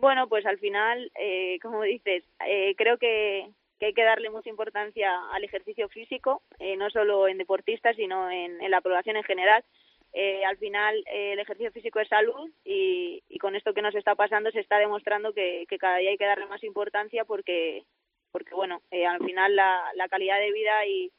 [0.00, 3.50] Bueno, pues al final, eh, como dices, eh, creo que
[3.80, 8.30] que hay que darle mucha importancia al ejercicio físico, eh, no solo en deportistas, sino
[8.30, 9.64] en, la población en general.
[10.12, 14.14] Eh, al final eh, el ejercicio físico es salud y, con esto que nos está
[14.14, 17.84] pasando se está demostrando que, que cada día hay que darle más importancia porque,
[18.32, 21.10] porque bueno, eh, al final la, la calidad de vida y,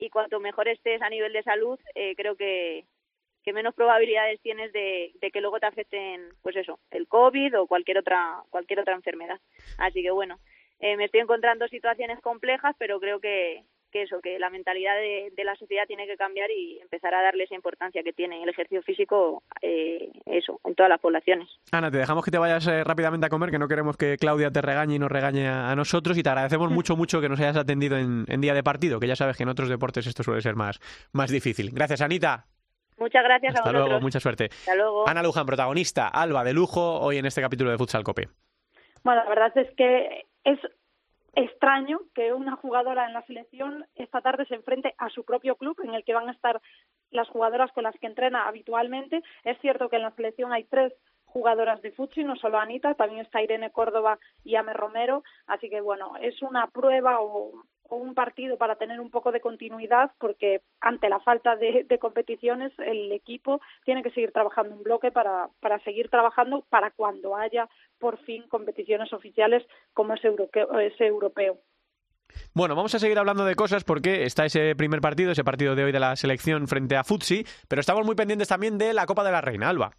[0.00, 2.86] y cuanto mejor estés a nivel de salud, eh, creo que,
[3.44, 7.66] que menos probabilidades tienes de, de, que luego te afecten, pues eso, el COVID o
[7.68, 9.38] cualquier otra, cualquier otra enfermedad.
[9.78, 10.40] Así que bueno,
[10.80, 15.32] eh, me estoy encontrando situaciones complejas, pero creo que, que eso, que la mentalidad de,
[15.36, 18.48] de, la sociedad tiene que cambiar y empezar a darle esa importancia que tiene el
[18.48, 21.48] ejercicio físico, eh, eso, en todas las poblaciones.
[21.72, 24.50] Ana, te dejamos que te vayas eh, rápidamente a comer, que no queremos que Claudia
[24.50, 27.40] te regañe y nos regañe a, a nosotros y te agradecemos mucho, mucho que nos
[27.40, 30.22] hayas atendido en, en, día de partido, que ya sabes que en otros deportes esto
[30.22, 30.80] suele ser más,
[31.12, 31.70] más difícil.
[31.72, 32.46] Gracias, Anita.
[32.96, 33.88] Muchas gracias Hasta a vosotros.
[33.88, 34.44] luego, mucha suerte.
[34.50, 35.08] Hasta luego.
[35.08, 38.28] Ana Luján, protagonista, Alba de lujo, hoy en este capítulo de Futsal Cope.
[39.02, 40.58] Bueno, la verdad es que es
[41.34, 45.78] extraño que una jugadora en la selección esta tarde se enfrente a su propio club
[45.84, 46.60] en el que van a estar
[47.10, 49.22] las jugadoras con las que entrena habitualmente.
[49.44, 50.92] Es cierto que en la selección hay tres
[51.26, 55.80] jugadoras de futsal, no solo Anita, también está Irene Córdoba y Ame Romero, así que
[55.80, 57.52] bueno, es una prueba o,
[57.90, 61.98] o un partido para tener un poco de continuidad porque ante la falta de, de,
[61.98, 67.36] competiciones el equipo tiene que seguir trabajando en bloque para, para seguir trabajando para cuando
[67.36, 67.68] haya
[67.98, 70.78] por fin competiciones oficiales como es europeo.
[70.80, 71.58] Es europeo.
[72.54, 75.84] Bueno, vamos a seguir hablando de cosas porque está ese primer partido, ese partido de
[75.84, 79.24] hoy de la selección frente a Futsi, pero estamos muy pendientes también de la Copa
[79.24, 79.92] de la Reina, Alba.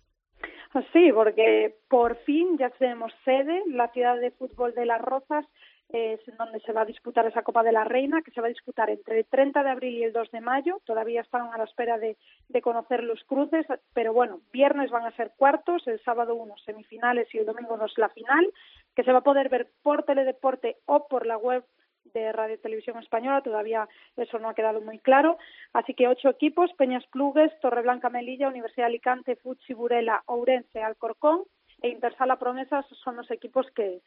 [0.93, 5.45] Sí, porque por fin ya tenemos sede, la ciudad de fútbol de Las Rozas
[5.93, 8.49] es donde se va a disputar esa Copa de la Reina, que se va a
[8.49, 10.81] disputar entre el 30 de abril y el 2 de mayo.
[10.85, 12.17] Todavía están a la espera de,
[12.61, 17.39] conocer los cruces, pero bueno, viernes van a ser cuartos, el sábado unos semifinales y
[17.39, 18.47] el domingo dos la final,
[18.95, 21.65] que se va a poder ver por Teledeporte o por la web
[22.13, 23.87] de Radio Televisión Española, todavía
[24.17, 25.37] eso no ha quedado muy claro.
[25.73, 31.43] Así que ocho equipos, Peñas Plugues, Torreblanca Melilla, Universidad de Alicante, Futsi Burela, Ourense, Alcorcón
[31.82, 34.01] e Intersala Promesas son los equipos que,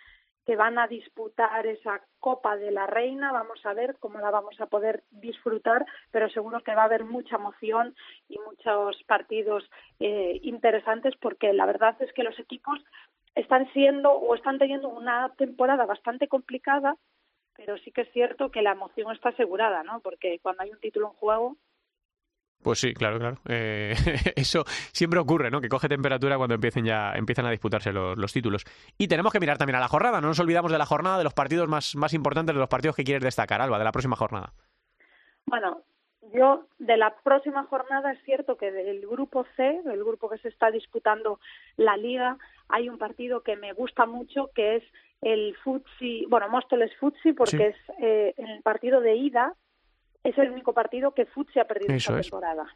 [0.47, 3.33] que van a disputar esa Copa de la Reina.
[3.33, 7.05] Vamos a ver cómo la vamos a poder disfrutar, pero seguro que va a haber
[7.05, 7.95] mucha emoción
[8.29, 9.69] y muchos partidos
[10.01, 12.79] eh, interesantes porque la verdad es que los equipos
[13.35, 16.97] están siendo o están teniendo una temporada bastante complicada
[17.57, 20.01] pero sí que es cierto que la emoción está asegurada, ¿no?
[20.01, 21.57] Porque cuando hay un título en juego.
[22.63, 23.37] Pues sí, claro, claro.
[23.47, 23.95] Eh,
[24.37, 25.61] eso siempre ocurre, ¿no?
[25.61, 28.65] Que coge temperatura cuando empiecen ya empiezan a disputarse los, los, títulos.
[28.97, 30.21] Y tenemos que mirar también a la jornada.
[30.21, 32.97] No nos olvidamos de la jornada, de los partidos más, más importantes, de los partidos
[32.97, 34.55] que quieres destacar, Alba, de la próxima jornada.
[35.45, 35.83] Bueno,
[36.33, 40.49] yo de la próxima jornada es cierto que del grupo C, del grupo que se
[40.49, 41.39] está disputando
[41.77, 42.39] la liga,
[42.69, 44.85] hay un partido que me gusta mucho que es
[45.21, 47.63] el Futsi, bueno, Móstoles Futsi porque sí.
[47.63, 49.55] es eh, el partido de ida
[50.25, 52.67] es el único partido que Futsi ha perdido Eso esta temporada.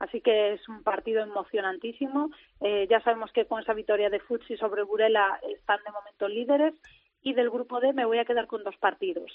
[0.00, 2.30] Así que es un partido emocionantísimo.
[2.60, 6.74] Eh, ya sabemos que con esa victoria de Futsi sobre Burela están de momento líderes
[7.22, 9.32] y del grupo D me voy a quedar con dos partidos.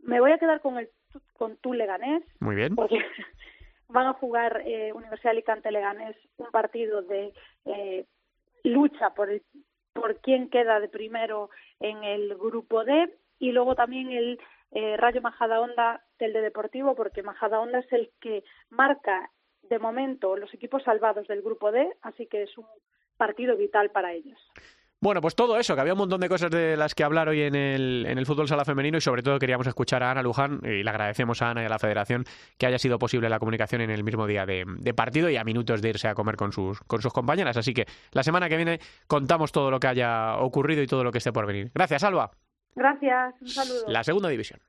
[0.00, 0.90] Me voy a quedar con el
[1.34, 2.22] con tu Leganés.
[2.40, 2.74] Muy bien.
[2.74, 2.98] Porque
[3.88, 7.32] van a jugar eh, Universidad de Alicante Leganés un partido de
[7.64, 8.06] eh,
[8.64, 9.42] lucha por el,
[9.92, 11.50] por quién queda de primero
[11.80, 14.38] en el grupo D y luego también el
[14.74, 19.30] eh, Rayo Majadahonda del de Deportivo porque Majadahonda es el que marca
[19.62, 22.66] de momento los equipos salvados del grupo D, así que es un
[23.16, 24.38] partido vital para ellos.
[25.00, 27.42] Bueno, pues todo eso, que había un montón de cosas de las que hablar hoy
[27.42, 30.60] en el, en el fútbol sala femenino y sobre todo queríamos escuchar a Ana Luján
[30.64, 32.24] y le agradecemos a Ana y a la federación
[32.56, 35.44] que haya sido posible la comunicación en el mismo día de, de, partido y a
[35.44, 37.58] minutos de irse a comer con sus, con sus compañeras.
[37.58, 41.12] Así que la semana que viene contamos todo lo que haya ocurrido y todo lo
[41.12, 41.70] que esté por venir.
[41.74, 42.30] Gracias, Alba.
[42.74, 43.84] Gracias, un saludo.
[43.88, 44.60] La segunda división.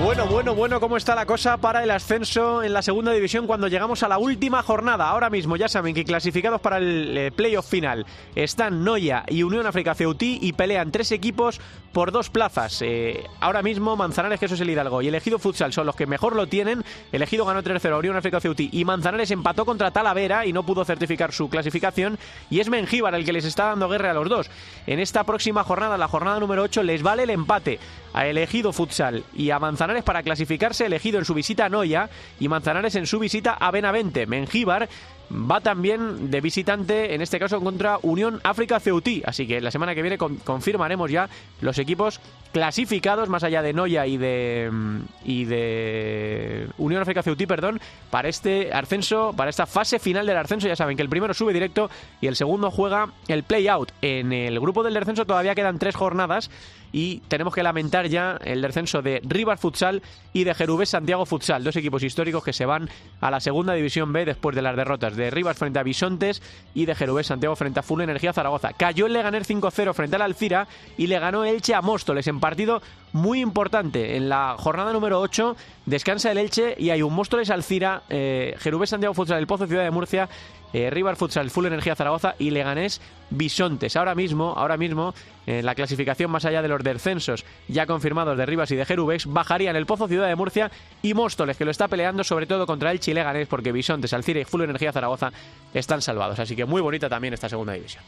[0.00, 3.68] Bueno, bueno, bueno, ¿cómo está la cosa para el ascenso en la segunda división cuando
[3.68, 5.08] llegamos a la última jornada?
[5.08, 9.66] Ahora mismo ya saben que clasificados para el eh, playoff final están Noya y Unión
[9.66, 11.60] África Ceutí y pelean tres equipos
[11.92, 12.82] por dos plazas.
[12.82, 16.06] Eh, ahora mismo Manzanares, que eso es el Hidalgo, y Elegido Futsal son los que
[16.06, 16.84] mejor lo tienen.
[17.12, 20.84] Elegido ganó 3-0 a Unión África Ceutí y Manzanares empató contra Talavera y no pudo
[20.84, 22.18] certificar su clasificación.
[22.50, 24.50] Y es Mengíbar el que les está dando guerra a los dos.
[24.88, 27.78] En esta próxima jornada, la jornada número 8, les vale el empate
[28.12, 32.48] a Elegido Futsal y a Manzanares para clasificarse elegido en su visita a Noya y
[32.48, 34.26] Manzanares en su visita a Benavente.
[34.26, 34.88] Mengíbar
[35.30, 39.22] va también de visitante, en este caso contra Unión África Ceutí.
[39.24, 41.28] Así que la semana que viene confirmaremos ya
[41.60, 42.20] los equipos
[42.52, 47.80] clasificados, más allá de Noya y de, mm, y de Unión África Ceutí, perdón,
[48.10, 50.68] para este ascenso, para esta fase final del ascenso.
[50.68, 51.90] Ya saben que el primero sube directo
[52.20, 53.92] y el segundo juega el play-out.
[54.02, 56.50] En el grupo del descenso todavía quedan tres jornadas
[56.94, 60.00] y tenemos que lamentar ya el descenso de Rivas Futsal
[60.32, 62.88] y de Jerubés Santiago Futsal, dos equipos históricos que se van
[63.20, 66.40] a la segunda división B después de las derrotas de Rivas frente a Bisontes
[66.72, 68.74] y de Jerubés Santiago frente a Full Energía Zaragoza.
[68.74, 72.80] Cayó el Leganés 5-0 frente al Alcira y le ganó Elche a Móstoles en partido
[73.12, 74.16] muy importante.
[74.16, 79.14] En la jornada número 8 descansa el Elche y hay un Móstoles Alcira, eh, Santiago
[79.14, 80.28] Futsal, el Pozo Ciudad de Murcia
[80.74, 83.00] eh, River Futsal, Full Energía Zaragoza y Leganés
[83.30, 83.96] Bisontes.
[83.96, 85.14] Ahora mismo, ahora mismo,
[85.46, 89.26] en la clasificación más allá de los descensos ya confirmados de Rivas y de Jerubex,
[89.26, 90.70] bajarían el Pozo Ciudad de Murcia
[91.00, 94.40] y Móstoles, que lo está peleando sobre todo contra el Chile Leganés, porque Bisontes, Alcira
[94.40, 95.32] y Full Energía Zaragoza
[95.72, 96.40] están salvados.
[96.40, 98.02] Así que muy bonita también esta segunda división.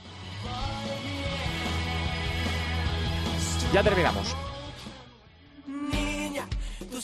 [3.73, 4.35] Ya terminamos.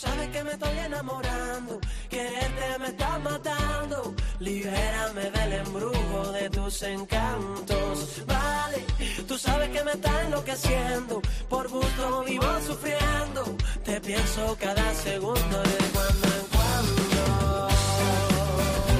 [0.02, 1.78] Sabes que me estoy enamorando,
[2.10, 4.12] quererte me está matando.
[4.40, 8.26] Libérame del embrujo de tus encantos.
[8.26, 8.84] Vale,
[9.28, 13.56] tú sabes que me está enloqueciendo, por gusto vivo sufriendo.
[13.84, 16.51] Te pienso cada segundo de cuando.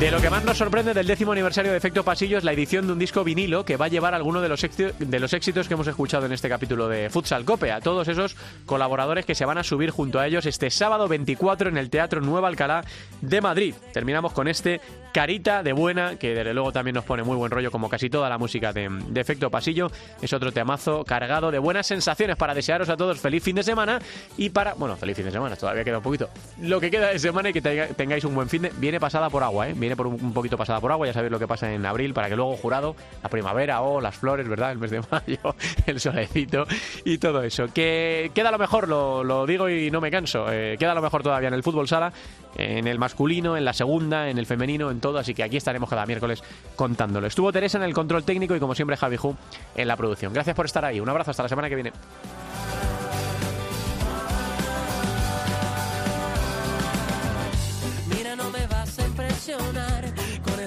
[0.02, 2.88] De lo que más nos sorprende del décimo aniversario de Efecto Pasillo es la edición
[2.88, 5.74] de un disco vinilo que va a llevar alguno de los, de los éxitos que
[5.74, 8.34] hemos escuchado en este capítulo de Futsal Cope, a todos esos
[8.66, 12.20] colaboradores que se van a subir junto a ellos este sábado 24 en el Teatro
[12.20, 12.84] Nueva Alcalá
[13.20, 13.76] de Madrid.
[13.92, 14.80] Terminamos con este
[15.12, 18.28] Carita de Buena, que desde luego también nos pone muy buen rollo como casi toda
[18.28, 19.90] la música de, Efecto Pasillo.
[20.20, 24.00] Es otro temazo cargado de buenas sensaciones para desearos a todos feliz fin de semana
[24.36, 24.74] y para...
[24.74, 26.28] Bueno, feliz fin de semana, todavía queda un poquito.
[26.60, 28.72] Lo que queda de semana y que tengáis un buen fin de...
[28.78, 29.74] Viene pasada por agua, ¿eh?
[29.96, 32.36] Por un, poquito pasada por agua, ya sabéis lo que pasa en abril, para que
[32.36, 34.72] luego jurado, la primavera o las flores, ¿verdad?
[34.72, 35.54] El mes de mayo,
[35.86, 36.64] el solecito
[37.04, 37.66] y todo eso.
[37.72, 41.48] Que queda lo mejor, lo, digo y no me canso, eh, queda lo mejor todavía
[41.48, 42.12] en el fútbol sala,
[42.56, 45.88] en el masculino, en la segunda, en el femenino, en todo, así que aquí estaremos
[45.88, 46.42] cada miércoles
[46.76, 47.26] contándolo.
[47.26, 49.36] Estuvo Teresa en el control técnico y como siempre Javi Ju
[49.74, 50.32] en la producción.
[50.32, 51.92] Gracias por estar ahí, un abrazo, hasta la semana que viene.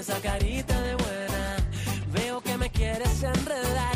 [0.08, 1.56] esa carita de buena.
[2.12, 3.95] Veo que me quieres enredar